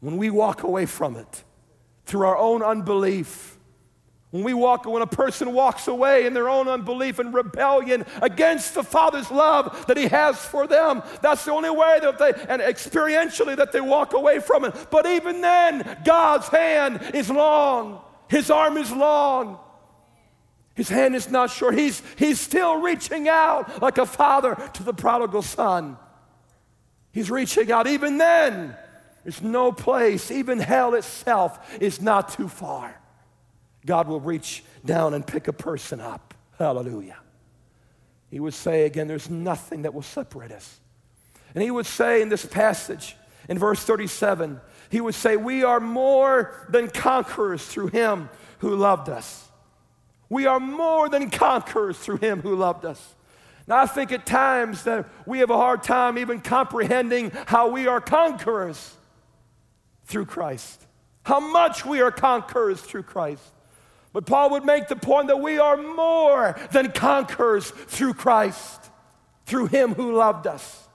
When 0.00 0.16
we 0.16 0.30
walk 0.30 0.62
away 0.62 0.86
from 0.86 1.16
it 1.16 1.44
through 2.06 2.26
our 2.26 2.36
own 2.36 2.62
unbelief, 2.62 3.53
when 4.34 4.42
we 4.42 4.52
walk, 4.52 4.84
when 4.84 5.00
a 5.00 5.06
person 5.06 5.52
walks 5.52 5.86
away 5.86 6.26
in 6.26 6.34
their 6.34 6.48
own 6.48 6.66
unbelief 6.66 7.20
and 7.20 7.32
rebellion 7.32 8.04
against 8.20 8.74
the 8.74 8.82
Father's 8.82 9.30
love 9.30 9.86
that 9.86 9.96
He 9.96 10.08
has 10.08 10.36
for 10.44 10.66
them, 10.66 11.04
that's 11.22 11.44
the 11.44 11.52
only 11.52 11.70
way 11.70 12.00
that 12.02 12.18
they, 12.18 12.32
and 12.48 12.60
experientially, 12.60 13.56
that 13.56 13.70
they 13.70 13.80
walk 13.80 14.12
away 14.12 14.40
from 14.40 14.64
it. 14.64 14.74
But 14.90 15.06
even 15.06 15.40
then, 15.40 16.00
God's 16.04 16.48
hand 16.48 17.00
is 17.14 17.30
long, 17.30 18.00
His 18.28 18.50
arm 18.50 18.76
is 18.76 18.90
long. 18.90 19.60
His 20.74 20.88
hand 20.88 21.14
is 21.14 21.30
not 21.30 21.50
short. 21.50 21.78
He's, 21.78 22.02
he's 22.16 22.40
still 22.40 22.80
reaching 22.80 23.28
out 23.28 23.80
like 23.80 23.98
a 23.98 24.06
father 24.06 24.56
to 24.72 24.82
the 24.82 24.92
prodigal 24.92 25.42
son. 25.42 25.96
He's 27.12 27.30
reaching 27.30 27.70
out. 27.70 27.86
Even 27.86 28.18
then, 28.18 28.76
there's 29.22 29.42
no 29.42 29.70
place, 29.70 30.32
even 30.32 30.58
hell 30.58 30.94
itself 30.94 31.80
is 31.80 32.02
not 32.02 32.30
too 32.30 32.48
far. 32.48 33.00
God 33.86 34.08
will 34.08 34.20
reach 34.20 34.64
down 34.84 35.14
and 35.14 35.26
pick 35.26 35.48
a 35.48 35.52
person 35.52 36.00
up. 36.00 36.34
Hallelujah. 36.58 37.18
He 38.30 38.40
would 38.40 38.54
say 38.54 38.86
again, 38.86 39.06
there's 39.06 39.30
nothing 39.30 39.82
that 39.82 39.94
will 39.94 40.02
separate 40.02 40.52
us. 40.52 40.80
And 41.54 41.62
he 41.62 41.70
would 41.70 41.86
say 41.86 42.22
in 42.22 42.28
this 42.28 42.44
passage, 42.44 43.16
in 43.48 43.58
verse 43.58 43.82
37, 43.84 44.60
he 44.90 45.00
would 45.00 45.14
say, 45.14 45.36
We 45.36 45.64
are 45.64 45.80
more 45.80 46.66
than 46.68 46.88
conquerors 46.88 47.64
through 47.64 47.88
him 47.88 48.28
who 48.58 48.74
loved 48.74 49.08
us. 49.08 49.48
We 50.28 50.46
are 50.46 50.58
more 50.58 51.08
than 51.08 51.30
conquerors 51.30 51.98
through 51.98 52.18
him 52.18 52.40
who 52.40 52.56
loved 52.56 52.84
us. 52.84 53.14
Now, 53.66 53.78
I 53.78 53.86
think 53.86 54.12
at 54.12 54.26
times 54.26 54.84
that 54.84 55.06
we 55.26 55.38
have 55.38 55.50
a 55.50 55.56
hard 55.56 55.82
time 55.82 56.18
even 56.18 56.40
comprehending 56.40 57.30
how 57.46 57.68
we 57.68 57.86
are 57.86 58.00
conquerors 58.00 58.94
through 60.04 60.26
Christ, 60.26 60.84
how 61.22 61.40
much 61.40 61.84
we 61.84 62.00
are 62.00 62.10
conquerors 62.10 62.80
through 62.80 63.04
Christ. 63.04 63.53
But 64.14 64.26
Paul 64.26 64.50
would 64.50 64.64
make 64.64 64.86
the 64.86 64.96
point 64.96 65.26
that 65.26 65.40
we 65.40 65.58
are 65.58 65.76
more 65.76 66.56
than 66.70 66.92
conquerors 66.92 67.68
through 67.68 68.14
Christ, 68.14 68.80
through 69.44 69.66
Him 69.66 69.92
who 69.92 70.12
loved 70.12 70.46
us. 70.46 70.86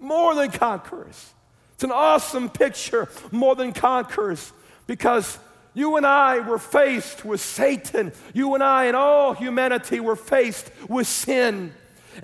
More 0.00 0.34
than 0.34 0.50
conquerors. 0.50 1.32
It's 1.74 1.84
an 1.84 1.92
awesome 1.92 2.50
picture, 2.50 3.08
more 3.30 3.54
than 3.54 3.72
conquerors, 3.72 4.52
because 4.88 5.38
you 5.72 5.96
and 5.96 6.04
I 6.04 6.40
were 6.40 6.58
faced 6.58 7.24
with 7.24 7.40
Satan. 7.40 8.12
You 8.32 8.54
and 8.54 8.62
I 8.62 8.86
and 8.86 8.96
all 8.96 9.34
humanity 9.34 10.00
were 10.00 10.16
faced 10.16 10.68
with 10.88 11.06
sin 11.06 11.72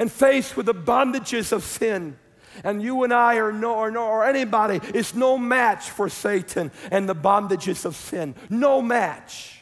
and 0.01 0.11
faced 0.11 0.57
with 0.57 0.67
the 0.67 0.75
bondages 0.75 1.53
of 1.53 1.63
sin. 1.63 2.19
And 2.65 2.83
you 2.83 3.05
and 3.05 3.13
I 3.13 3.37
are 3.37 3.53
no, 3.53 3.77
or, 3.77 3.93
no, 3.93 4.05
or 4.05 4.25
anybody 4.25 4.81
is 4.95 5.15
no 5.15 5.39
match 5.39 5.91
for 5.91 6.09
Satan 6.09 6.73
and 6.91 7.09
the 7.09 7.15
bondages 7.15 7.85
of 7.85 7.95
sin. 7.95 8.35
No 8.49 8.83
match. 8.83 9.60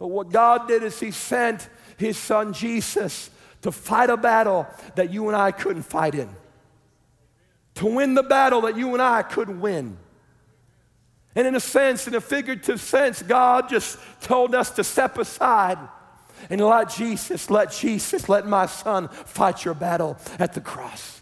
But 0.00 0.08
what 0.08 0.30
God 0.30 0.66
did 0.66 0.82
is 0.82 0.98
He 0.98 1.10
sent 1.10 1.68
His 1.98 2.16
Son 2.16 2.54
Jesus 2.54 3.28
to 3.60 3.70
fight 3.70 4.08
a 4.08 4.16
battle 4.16 4.66
that 4.96 5.12
you 5.12 5.28
and 5.28 5.36
I 5.36 5.52
couldn't 5.52 5.82
fight 5.82 6.14
in, 6.14 6.30
to 7.74 7.86
win 7.86 8.14
the 8.14 8.22
battle 8.22 8.62
that 8.62 8.78
you 8.78 8.94
and 8.94 9.02
I 9.02 9.22
couldn't 9.22 9.60
win. 9.60 9.98
And 11.36 11.46
in 11.46 11.54
a 11.54 11.60
sense, 11.60 12.08
in 12.08 12.14
a 12.14 12.20
figurative 12.20 12.80
sense, 12.80 13.20
God 13.20 13.68
just 13.68 13.98
told 14.22 14.54
us 14.54 14.70
to 14.70 14.84
step 14.84 15.18
aside 15.18 15.78
and 16.48 16.62
let 16.62 16.88
Jesus, 16.88 17.50
let 17.50 17.70
Jesus, 17.70 18.26
let 18.26 18.46
my 18.46 18.64
son 18.64 19.08
fight 19.08 19.66
your 19.66 19.74
battle 19.74 20.16
at 20.38 20.54
the 20.54 20.62
cross. 20.62 21.20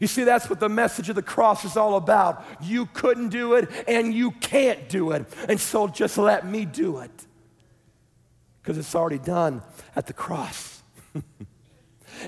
You 0.00 0.06
see, 0.06 0.24
that's 0.24 0.50
what 0.50 0.60
the 0.60 0.68
message 0.68 1.08
of 1.08 1.16
the 1.16 1.22
cross 1.22 1.64
is 1.64 1.78
all 1.78 1.96
about. 1.96 2.44
You 2.60 2.86
couldn't 2.86 3.30
do 3.30 3.54
it 3.54 3.70
and 3.88 4.12
you 4.12 4.32
can't 4.32 4.90
do 4.90 5.12
it. 5.12 5.24
And 5.48 5.58
so 5.58 5.88
just 5.88 6.18
let 6.18 6.46
me 6.46 6.66
do 6.66 6.98
it 6.98 7.10
because 8.62 8.78
it's 8.78 8.94
already 8.94 9.18
done 9.18 9.62
at 9.96 10.06
the 10.06 10.12
cross. 10.12 10.82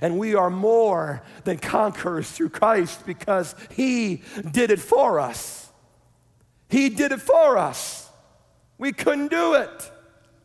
and 0.03 0.19
we 0.19 0.35
are 0.35 0.51
more 0.51 1.23
than 1.45 1.59
conquerors 1.59 2.31
through 2.31 2.49
Christ 2.49 3.07
because 3.07 3.55
He 3.71 4.23
did 4.51 4.71
it 4.71 4.81
for 4.81 5.21
us. 5.21 5.71
He 6.69 6.89
did 6.89 7.13
it 7.13 7.21
for 7.21 7.57
us. 7.57 8.11
We 8.79 8.93
couldn't 8.93 9.31
do 9.31 9.55
it. 9.55 9.91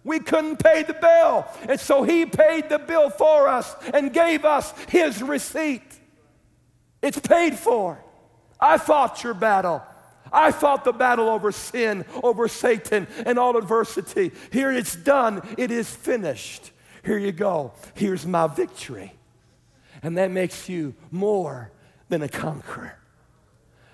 We 0.04 0.20
couldn't 0.20 0.58
pay 0.58 0.84
the 0.84 0.94
bill. 0.94 1.48
And 1.68 1.80
so 1.80 2.04
He 2.04 2.26
paid 2.26 2.70
the 2.70 2.80
bill 2.80 3.10
for 3.10 3.48
us 3.48 3.76
and 3.94 4.14
gave 4.14 4.46
us 4.46 4.72
His 4.90 5.24
receipt. 5.24 6.00
It's 7.02 7.20
paid 7.20 7.58
for. 7.58 8.04
I 8.60 8.78
fought 8.78 9.24
your 9.24 9.34
battle. 9.34 9.82
I 10.32 10.52
fought 10.52 10.84
the 10.84 10.92
battle 10.92 11.30
over 11.30 11.52
sin, 11.52 12.06
over 12.24 12.48
Satan, 12.48 13.08
and 13.26 13.40
all 13.40 13.58
adversity. 13.58 14.32
Here 14.52 14.72
it's 14.72 14.96
done, 14.96 15.42
it 15.58 15.72
is 15.72 15.90
finished. 15.90 16.72
Here 17.04 17.18
you 17.18 17.32
go. 17.32 17.74
Here's 17.94 18.26
my 18.26 18.48
victory. 18.48 19.14
And 20.02 20.18
that 20.18 20.32
makes 20.32 20.70
you 20.70 20.96
more 21.12 21.72
than 22.10 22.22
a 22.22 22.30
conqueror 22.30 22.98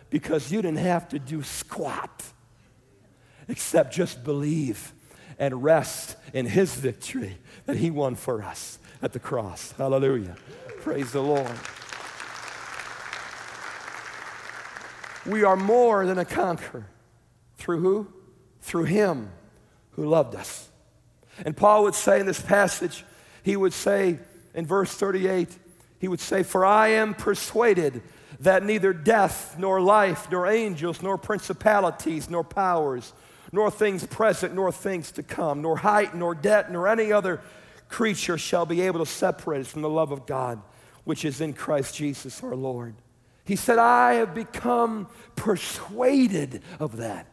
because 0.10 0.52
you 0.52 0.62
didn't 0.62 0.80
have 0.80 1.10
to 1.10 1.20
do 1.20 1.44
squat 1.44 2.24
except 3.48 3.94
just 3.94 4.24
believe 4.24 4.94
and 5.38 5.64
rest 5.64 6.16
in 6.34 6.46
his 6.46 6.74
victory 6.76 7.38
that 7.66 7.78
he 7.78 7.92
won 7.92 8.16
for 8.16 8.42
us 8.42 8.80
at 9.02 9.14
the 9.14 9.20
cross. 9.20 9.74
Hallelujah. 9.78 10.36
Praise 10.82 11.12
the 11.12 11.22
Lord. 11.22 11.52
We 15.26 15.44
are 15.44 15.56
more 15.56 16.06
than 16.06 16.18
a 16.18 16.26
conqueror. 16.26 16.88
Through 17.58 17.80
who? 17.80 18.08
Through 18.62 18.86
him 18.86 19.32
who 19.92 20.06
loved 20.06 20.36
us. 20.36 20.70
And 21.44 21.56
Paul 21.56 21.84
would 21.84 21.96
say 21.96 22.20
in 22.20 22.26
this 22.26 22.42
passage, 22.42 23.04
he 23.44 23.56
would 23.56 23.74
say 23.74 24.20
in 24.54 24.66
verse 24.66 24.94
38, 24.94 25.50
he 26.00 26.08
would 26.08 26.20
say, 26.20 26.44
For 26.44 26.66
I 26.66 26.90
am 26.90 27.14
persuaded 27.14 28.02
that 28.42 28.64
neither 28.64 28.94
death, 28.94 29.56
nor 29.58 29.82
life, 29.82 30.30
nor 30.32 30.48
angels, 30.48 31.02
nor 31.02 31.18
principalities, 31.18 32.30
nor 32.30 32.44
powers, 32.44 33.14
nor 33.52 33.72
things 33.72 34.06
present, 34.06 34.54
nor 34.54 34.72
things 34.72 35.12
to 35.12 35.24
come, 35.24 35.62
nor 35.62 35.78
height, 35.78 36.16
nor 36.16 36.36
depth, 36.36 36.70
nor 36.70 36.88
any 36.88 37.12
other 37.12 37.42
creature 37.88 38.38
shall 38.38 38.66
be 38.66 38.82
able 38.82 39.00
to 39.00 39.06
separate 39.06 39.62
us 39.62 39.68
from 39.68 39.82
the 39.82 39.90
love 39.90 40.12
of 40.12 40.26
God, 40.26 40.62
which 41.06 41.24
is 41.24 41.40
in 41.40 41.54
Christ 41.54 41.96
Jesus 41.96 42.44
our 42.44 42.56
Lord. 42.56 42.96
He 43.46 43.56
said, 43.56 43.78
I 43.78 44.16
have 44.16 44.34
become 44.34 45.08
persuaded 45.36 46.64
of 46.80 46.98
that, 46.98 47.28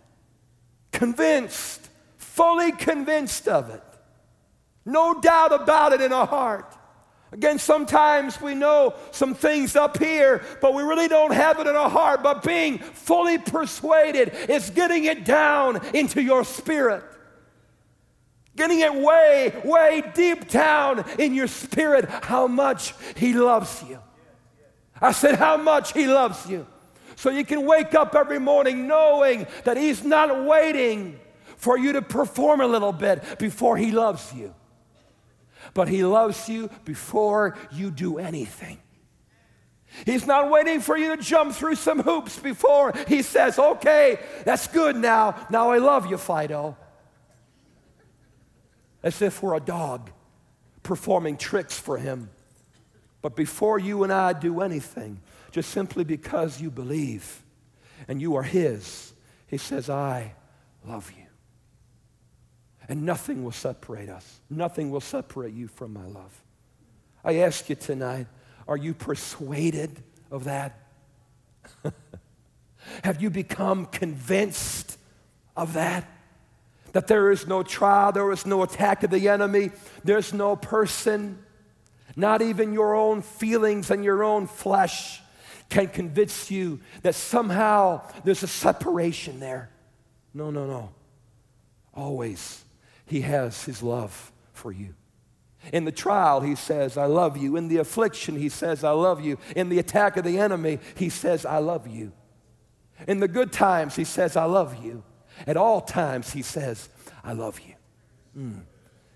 convinced, 0.92 1.88
fully 2.16 2.72
convinced 2.72 3.48
of 3.48 3.70
it. 3.70 3.82
No 4.84 5.20
doubt 5.20 5.52
about 5.52 5.92
it 5.92 6.00
in 6.00 6.12
our 6.12 6.26
heart. 6.26 6.76
Again, 7.32 7.58
sometimes 7.58 8.42
we 8.42 8.54
know 8.54 8.94
some 9.10 9.34
things 9.34 9.74
up 9.74 9.96
here, 9.96 10.42
but 10.60 10.74
we 10.74 10.82
really 10.82 11.08
don't 11.08 11.32
have 11.32 11.58
it 11.60 11.66
in 11.66 11.74
our 11.74 11.88
heart. 11.88 12.22
But 12.22 12.42
being 12.42 12.78
fully 12.78 13.38
persuaded 13.38 14.34
is 14.50 14.68
getting 14.68 15.04
it 15.04 15.24
down 15.24 15.80
into 15.94 16.20
your 16.20 16.44
spirit. 16.44 17.04
Getting 18.54 18.80
it 18.80 18.94
way, 18.94 19.54
way 19.64 20.02
deep 20.14 20.50
down 20.50 21.06
in 21.18 21.32
your 21.32 21.46
spirit 21.46 22.06
how 22.06 22.48
much 22.48 22.92
He 23.16 23.32
loves 23.32 23.82
you. 23.88 23.98
I 25.02 25.12
said, 25.12 25.34
how 25.34 25.56
much 25.56 25.92
He 25.92 26.06
loves 26.06 26.48
you. 26.48 26.66
So 27.16 27.28
you 27.28 27.44
can 27.44 27.66
wake 27.66 27.94
up 27.94 28.14
every 28.14 28.38
morning 28.38 28.86
knowing 28.86 29.46
that 29.64 29.76
He's 29.76 30.04
not 30.04 30.44
waiting 30.44 31.18
for 31.56 31.76
you 31.76 31.92
to 31.94 32.02
perform 32.02 32.60
a 32.60 32.66
little 32.66 32.92
bit 32.92 33.38
before 33.38 33.76
He 33.76 33.90
loves 33.90 34.32
you. 34.32 34.54
But 35.74 35.88
He 35.88 36.04
loves 36.04 36.48
you 36.48 36.70
before 36.84 37.58
you 37.72 37.90
do 37.90 38.18
anything. 38.18 38.78
He's 40.06 40.26
not 40.26 40.50
waiting 40.50 40.80
for 40.80 40.96
you 40.96 41.14
to 41.14 41.22
jump 41.22 41.52
through 41.52 41.74
some 41.74 42.00
hoops 42.00 42.38
before 42.38 42.94
He 43.08 43.22
says, 43.22 43.58
okay, 43.58 44.18
that's 44.44 44.68
good 44.68 44.96
now. 44.96 45.46
Now 45.50 45.70
I 45.70 45.78
love 45.78 46.06
you, 46.06 46.16
Fido. 46.16 46.76
As 49.02 49.20
if 49.20 49.42
we're 49.42 49.56
a 49.56 49.60
dog 49.60 50.10
performing 50.82 51.36
tricks 51.36 51.78
for 51.78 51.98
Him. 51.98 52.30
But 53.22 53.36
before 53.36 53.78
you 53.78 54.02
and 54.02 54.12
I 54.12 54.32
do 54.32 54.60
anything, 54.60 55.20
just 55.52 55.70
simply 55.70 56.02
because 56.02 56.60
you 56.60 56.70
believe 56.70 57.42
and 58.08 58.20
you 58.20 58.34
are 58.34 58.42
His, 58.42 59.12
He 59.46 59.56
says, 59.56 59.88
I 59.88 60.34
love 60.84 61.10
you. 61.16 61.24
And 62.88 63.06
nothing 63.06 63.44
will 63.44 63.52
separate 63.52 64.08
us. 64.08 64.40
Nothing 64.50 64.90
will 64.90 65.00
separate 65.00 65.54
you 65.54 65.68
from 65.68 65.92
my 65.92 66.04
love. 66.04 66.42
I 67.24 67.38
ask 67.38 67.68
you 67.68 67.76
tonight, 67.76 68.26
are 68.66 68.76
you 68.76 68.92
persuaded 68.92 70.02
of 70.30 70.44
that? 70.44 70.80
Have 73.04 73.22
you 73.22 73.30
become 73.30 73.86
convinced 73.86 74.98
of 75.56 75.74
that? 75.74 76.08
That 76.92 77.06
there 77.06 77.30
is 77.30 77.46
no 77.46 77.62
trial, 77.62 78.10
there 78.10 78.30
is 78.32 78.44
no 78.44 78.62
attack 78.62 79.04
of 79.04 79.10
the 79.10 79.28
enemy, 79.28 79.70
there's 80.04 80.32
no 80.32 80.56
person 80.56 81.38
not 82.16 82.42
even 82.42 82.72
your 82.72 82.94
own 82.94 83.22
feelings 83.22 83.90
and 83.90 84.04
your 84.04 84.22
own 84.22 84.46
flesh 84.46 85.20
can 85.68 85.88
convince 85.88 86.50
you 86.50 86.80
that 87.02 87.14
somehow 87.14 88.02
there's 88.24 88.42
a 88.42 88.48
separation 88.48 89.40
there. 89.40 89.70
No, 90.34 90.50
no, 90.50 90.66
no. 90.66 90.90
Always, 91.94 92.62
He 93.06 93.22
has 93.22 93.64
His 93.64 93.82
love 93.82 94.32
for 94.52 94.72
you. 94.72 94.94
In 95.72 95.84
the 95.84 95.92
trial, 95.92 96.40
He 96.40 96.54
says, 96.54 96.96
I 96.96 97.06
love 97.06 97.36
you. 97.36 97.56
In 97.56 97.68
the 97.68 97.78
affliction, 97.78 98.36
He 98.36 98.48
says, 98.48 98.84
I 98.84 98.90
love 98.90 99.20
you. 99.20 99.38
In 99.56 99.68
the 99.68 99.78
attack 99.78 100.16
of 100.16 100.24
the 100.24 100.38
enemy, 100.38 100.78
He 100.96 101.08
says, 101.08 101.46
I 101.46 101.58
love 101.58 101.86
you. 101.86 102.12
In 103.08 103.20
the 103.20 103.28
good 103.28 103.52
times, 103.52 103.96
He 103.96 104.04
says, 104.04 104.36
I 104.36 104.44
love 104.44 104.82
you. 104.84 105.02
At 105.46 105.56
all 105.56 105.80
times, 105.80 106.32
He 106.32 106.42
says, 106.42 106.88
I 107.24 107.32
love 107.32 107.60
you. 107.60 107.74
Mm. 108.36 108.62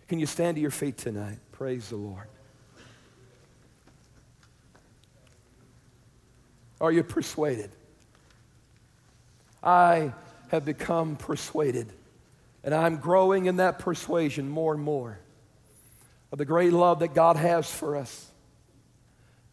Can 0.08 0.18
you 0.18 0.26
stand 0.26 0.56
to 0.56 0.60
your 0.60 0.70
feet 0.70 0.96
tonight? 0.96 1.38
Praise 1.52 1.90
the 1.90 1.96
Lord. 1.96 2.28
Are 6.80 6.92
you 6.92 7.02
persuaded? 7.02 7.70
I 9.62 10.12
have 10.48 10.64
become 10.64 11.16
persuaded, 11.16 11.92
and 12.62 12.74
I'm 12.74 12.96
growing 12.96 13.46
in 13.46 13.56
that 13.56 13.78
persuasion 13.78 14.48
more 14.48 14.74
and 14.74 14.82
more 14.82 15.18
of 16.30 16.38
the 16.38 16.44
great 16.44 16.72
love 16.72 17.00
that 17.00 17.14
God 17.14 17.36
has 17.36 17.70
for 17.70 17.96
us. 17.96 18.30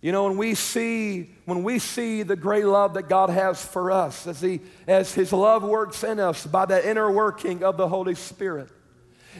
You 0.01 0.11
know, 0.11 0.25
when 0.25 0.35
we 0.35 0.53
see 0.53 1.29
when 1.45 1.63
we 1.63 1.79
see 1.79 2.23
the 2.23 2.35
great 2.35 2.65
love 2.65 2.95
that 2.95 3.07
God 3.07 3.29
has 3.29 3.65
for 3.65 3.89
us, 3.89 4.27
as 4.27 4.41
he 4.41 4.59
as 4.85 5.13
His 5.13 5.31
love 5.31 5.63
works 5.63 6.03
in 6.03 6.19
us 6.19 6.45
by 6.45 6.65
the 6.65 6.87
inner 6.87 7.09
working 7.09 7.63
of 7.63 7.77
the 7.77 7.87
Holy 7.87 8.13
Spirit, 8.13 8.69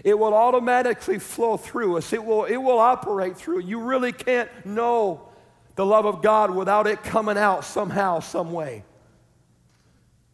it 0.06 0.18
will 0.18 0.34
automatically 0.34 1.20
flow 1.20 1.58
through 1.58 1.98
us. 1.98 2.14
It 2.14 2.24
will 2.24 2.46
it 2.46 2.56
will 2.56 2.80
operate 2.80 3.36
through. 3.36 3.60
You 3.60 3.82
really 3.82 4.14
can't 4.14 4.50
know 4.66 5.28
the 5.76 5.86
love 5.86 6.06
of 6.06 6.22
God 6.22 6.52
without 6.52 6.88
it 6.88 7.04
coming 7.04 7.38
out 7.38 7.66
somehow, 7.66 8.20
some 8.20 8.52
way. 8.52 8.84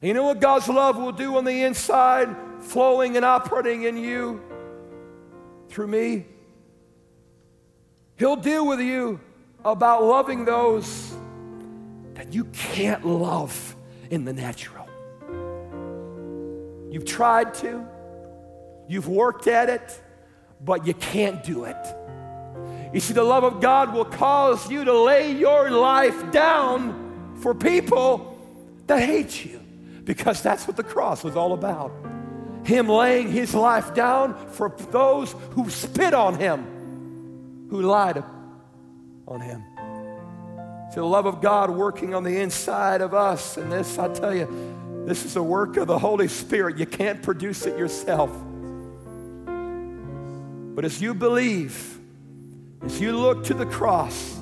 You 0.02 0.14
know 0.14 0.24
what 0.24 0.40
God's 0.40 0.68
love 0.70 0.98
will 0.98 1.12
do 1.12 1.38
on 1.38 1.44
the 1.44 1.64
inside, 1.64 2.34
flowing 2.62 3.18
and 3.18 3.26
operating 3.26 3.84
in 3.84 3.98
you 3.98 4.42
through 5.70 5.88
me? 5.88 6.26
He'll 8.18 8.38
deal 8.38 8.68
with 8.68 8.80
you 8.80 9.20
about 9.64 10.04
loving 10.04 10.46
those 10.46 11.14
that 12.14 12.34
you 12.34 12.46
can't 12.46 13.06
love 13.06 13.76
in 14.10 14.26
the 14.26 14.34
natural. 14.34 14.88
You've 16.92 17.06
tried 17.06 17.54
to, 17.56 17.86
you've 18.88 19.08
worked 19.08 19.48
at 19.48 19.70
it, 19.70 20.02
but 20.62 20.88
you 20.88 20.94
can't 20.96 21.44
do 21.44 21.66
it. 21.66 21.78
You 22.94 23.00
see, 23.00 23.14
the 23.14 23.24
love 23.24 23.44
of 23.44 23.62
God 23.62 23.94
will 23.94 24.06
cause 24.06 24.70
you 24.70 24.84
to 24.84 25.02
lay 25.02 25.32
your 25.32 25.70
life 25.70 26.32
down 26.32 27.36
for 27.42 27.54
people 27.54 28.38
that 28.88 29.02
hate 29.02 29.46
you 29.46 29.60
because 30.04 30.42
that's 30.42 30.68
what 30.68 30.76
the 30.76 30.84
cross 30.84 31.24
was 31.24 31.36
all 31.36 31.54
about. 31.54 31.92
Him 32.64 32.88
laying 32.90 33.32
his 33.32 33.54
life 33.54 33.94
down 33.94 34.36
for 34.50 34.76
those 34.90 35.36
who 35.52 35.70
spit 35.70 36.14
on 36.14 36.36
him, 36.40 37.68
who 37.70 37.82
lied 37.82 38.24
on 39.28 39.40
him. 39.40 39.64
See, 40.90 40.96
the 40.96 41.06
love 41.06 41.28
of 41.28 41.42
God 41.42 41.70
working 41.70 42.16
on 42.16 42.24
the 42.24 42.40
inside 42.40 43.02
of 43.02 43.14
us. 43.14 43.58
And 43.58 43.72
this, 43.72 44.00
I 44.00 44.12
tell 44.12 44.36
you, 44.36 44.48
this 45.06 45.24
is 45.26 45.36
a 45.36 45.44
work 45.44 45.78
of 45.78 45.86
the 45.86 46.00
Holy 46.00 46.28
Spirit. 46.28 46.80
You 46.80 46.88
can't 46.88 47.22
produce 47.22 47.68
it 47.68 47.78
yourself. 47.78 48.32
But 50.76 50.86
as 50.86 51.00
you 51.00 51.14
believe, 51.14 51.99
as 52.84 53.00
you 53.00 53.18
look 53.18 53.44
to 53.46 53.54
the 53.54 53.66
cross, 53.66 54.40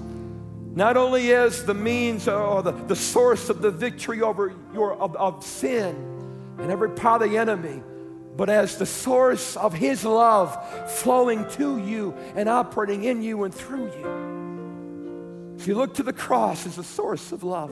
not 0.76 0.96
only 0.96 1.34
as 1.34 1.66
the 1.66 1.74
means 1.74 2.28
or 2.28 2.62
the, 2.62 2.72
the 2.72 2.96
source 2.96 3.50
of 3.50 3.62
the 3.62 3.72
victory 3.72 4.22
over 4.22 4.54
your 4.74 4.94
of, 4.94 5.16
of 5.16 5.44
sin 5.44 5.96
and 6.60 6.72
every 6.72 6.92
power 6.92 7.24
of 7.24 7.30
the 7.30 7.38
enemy, 7.38 7.82
but 8.36 8.50
as 8.50 8.78
the 8.78 8.86
source 8.86 9.58
of 9.58 9.74
his 9.74 10.06
love 10.06 10.56
flowing 10.92 11.50
to 11.52 11.80
you 11.80 12.14
and 12.36 12.48
operating 12.48 13.06
in 13.06 13.24
you 13.24 13.44
and 13.44 13.54
through 13.54 13.86
you. 13.86 15.56
If 15.58 15.68
you 15.68 15.74
look 15.74 15.96
to 15.96 16.04
the 16.04 16.14
cross 16.14 16.68
as 16.68 16.76
the 16.76 16.84
source 16.84 17.32
of 17.32 17.44
love, 17.44 17.72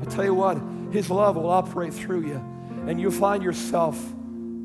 I 0.00 0.04
tell 0.04 0.24
you 0.24 0.34
what, 0.34 0.58
his 0.92 1.10
love 1.10 1.34
will 1.34 1.50
operate 1.50 1.92
through 1.92 2.26
you, 2.26 2.40
and 2.86 3.00
you'll 3.00 3.10
find 3.10 3.42
yourself 3.42 4.00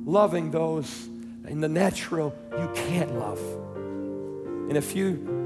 loving 0.05 0.51
those 0.51 1.07
in 1.47 1.61
the 1.61 1.69
natural 1.69 2.35
you 2.51 2.71
can't 2.75 3.17
love. 3.17 3.64
And 4.67 4.77
if 4.77 4.95
you 4.95 5.43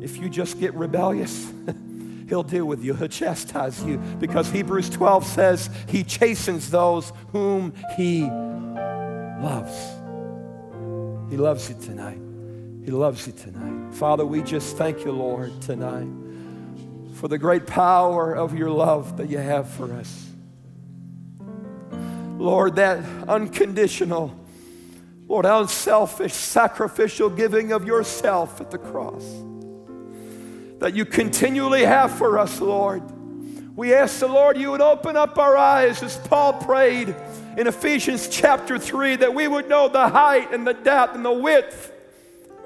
if 0.00 0.18
you 0.18 0.28
just 0.28 0.60
get 0.60 0.74
rebellious, 0.74 1.50
he'll 2.28 2.42
deal 2.42 2.66
with 2.66 2.84
you. 2.84 2.94
He'll 2.94 3.08
chastise 3.08 3.82
you 3.84 3.96
because 4.18 4.50
Hebrews 4.50 4.90
12 4.90 5.26
says 5.26 5.70
he 5.88 6.04
chastens 6.04 6.70
those 6.70 7.12
whom 7.32 7.72
he 7.96 8.22
loves. 9.40 9.72
He 11.30 11.38
loves 11.38 11.70
you 11.70 11.76
tonight. 11.80 12.18
He 12.84 12.90
loves 12.90 13.26
you 13.26 13.32
tonight. 13.32 13.94
Father, 13.94 14.26
we 14.26 14.42
just 14.42 14.76
thank 14.76 15.06
you, 15.06 15.12
Lord, 15.12 15.58
tonight 15.62 16.08
for 17.14 17.28
the 17.28 17.38
great 17.38 17.66
power 17.66 18.34
of 18.34 18.54
your 18.54 18.68
love 18.68 19.16
that 19.16 19.30
you 19.30 19.38
have 19.38 19.68
for 19.70 19.92
us. 19.94 20.28
Lord, 22.36 22.76
that 22.76 23.02
unconditional 23.26 24.38
Lord, 25.34 25.46
unselfish, 25.46 26.32
sacrificial 26.32 27.28
giving 27.28 27.72
of 27.72 27.84
yourself 27.84 28.60
at 28.60 28.70
the 28.70 28.78
cross 28.78 29.24
that 30.78 30.94
you 30.94 31.04
continually 31.04 31.84
have 31.84 32.16
for 32.16 32.38
us, 32.38 32.60
Lord. 32.60 33.02
We 33.76 33.94
ask 33.94 34.20
the 34.20 34.28
Lord 34.28 34.56
you 34.56 34.70
would 34.70 34.80
open 34.80 35.16
up 35.16 35.36
our 35.36 35.56
eyes 35.56 36.04
as 36.04 36.16
Paul 36.18 36.52
prayed 36.52 37.16
in 37.58 37.66
Ephesians 37.66 38.28
chapter 38.28 38.78
3 38.78 39.16
that 39.16 39.34
we 39.34 39.48
would 39.48 39.68
know 39.68 39.88
the 39.88 40.06
height 40.06 40.52
and 40.52 40.64
the 40.64 40.72
depth 40.72 41.16
and 41.16 41.24
the 41.24 41.32
width 41.32 41.92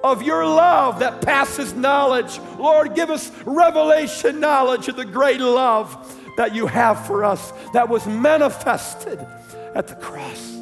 of 0.04 0.22
your 0.22 0.44
love 0.44 0.98
that 0.98 1.22
passes 1.22 1.72
knowledge. 1.72 2.38
Lord, 2.58 2.94
give 2.94 3.08
us 3.08 3.32
revelation 3.46 4.40
knowledge 4.40 4.88
of 4.88 4.96
the 4.96 5.06
great 5.06 5.40
love 5.40 6.20
that 6.36 6.54
you 6.54 6.66
have 6.66 7.06
for 7.06 7.24
us 7.24 7.50
that 7.72 7.88
was 7.88 8.06
manifested 8.06 9.26
at 9.74 9.88
the 9.88 9.94
cross. 9.94 10.57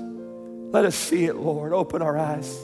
Let 0.76 0.84
us 0.84 0.94
see 0.94 1.24
it, 1.24 1.36
Lord. 1.36 1.72
Open 1.72 2.02
our 2.02 2.18
eyes. 2.18 2.54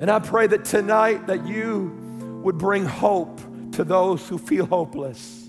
And 0.00 0.08
I 0.08 0.20
pray 0.20 0.46
that 0.46 0.64
tonight 0.64 1.26
that 1.26 1.44
you 1.44 2.40
would 2.44 2.56
bring 2.56 2.84
hope 2.84 3.40
to 3.72 3.82
those 3.82 4.28
who 4.28 4.38
feel 4.38 4.64
hopeless. 4.64 5.48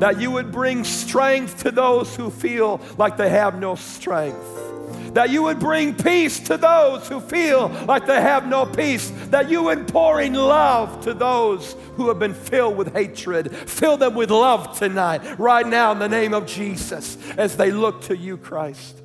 That 0.00 0.20
you 0.20 0.32
would 0.32 0.50
bring 0.50 0.82
strength 0.82 1.62
to 1.62 1.70
those 1.70 2.16
who 2.16 2.30
feel 2.30 2.80
like 2.96 3.16
they 3.16 3.28
have 3.28 3.60
no 3.60 3.76
strength. 3.76 5.14
That 5.14 5.30
you 5.30 5.44
would 5.44 5.60
bring 5.60 5.94
peace 5.94 6.40
to 6.40 6.56
those 6.56 7.06
who 7.06 7.20
feel 7.20 7.68
like 7.86 8.04
they 8.08 8.20
have 8.20 8.48
no 8.48 8.66
peace. 8.66 9.12
That 9.26 9.48
you 9.48 9.62
would 9.62 9.86
pour 9.86 10.20
in 10.20 10.34
love 10.34 11.04
to 11.04 11.14
those 11.14 11.76
who 11.94 12.08
have 12.08 12.18
been 12.18 12.34
filled 12.34 12.76
with 12.76 12.92
hatred. 12.94 13.54
Fill 13.54 13.96
them 13.96 14.16
with 14.16 14.32
love 14.32 14.76
tonight, 14.76 15.38
right 15.38 15.68
now, 15.68 15.92
in 15.92 16.00
the 16.00 16.08
name 16.08 16.34
of 16.34 16.46
Jesus, 16.46 17.16
as 17.36 17.56
they 17.56 17.70
look 17.70 18.00
to 18.02 18.16
you, 18.16 18.36
Christ. 18.36 19.02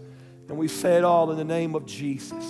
And 0.49 0.57
we 0.57 0.67
say 0.67 0.97
it 0.97 1.03
all 1.03 1.31
in 1.31 1.37
the 1.37 1.45
name 1.45 1.75
of 1.75 1.85
Jesus. 1.85 2.43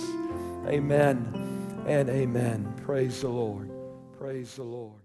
Amen 0.66 1.84
and 1.86 2.08
amen. 2.08 2.74
Praise 2.84 3.20
the 3.20 3.28
Lord. 3.28 3.70
Praise 4.18 4.56
the 4.56 4.64
Lord. 4.64 5.03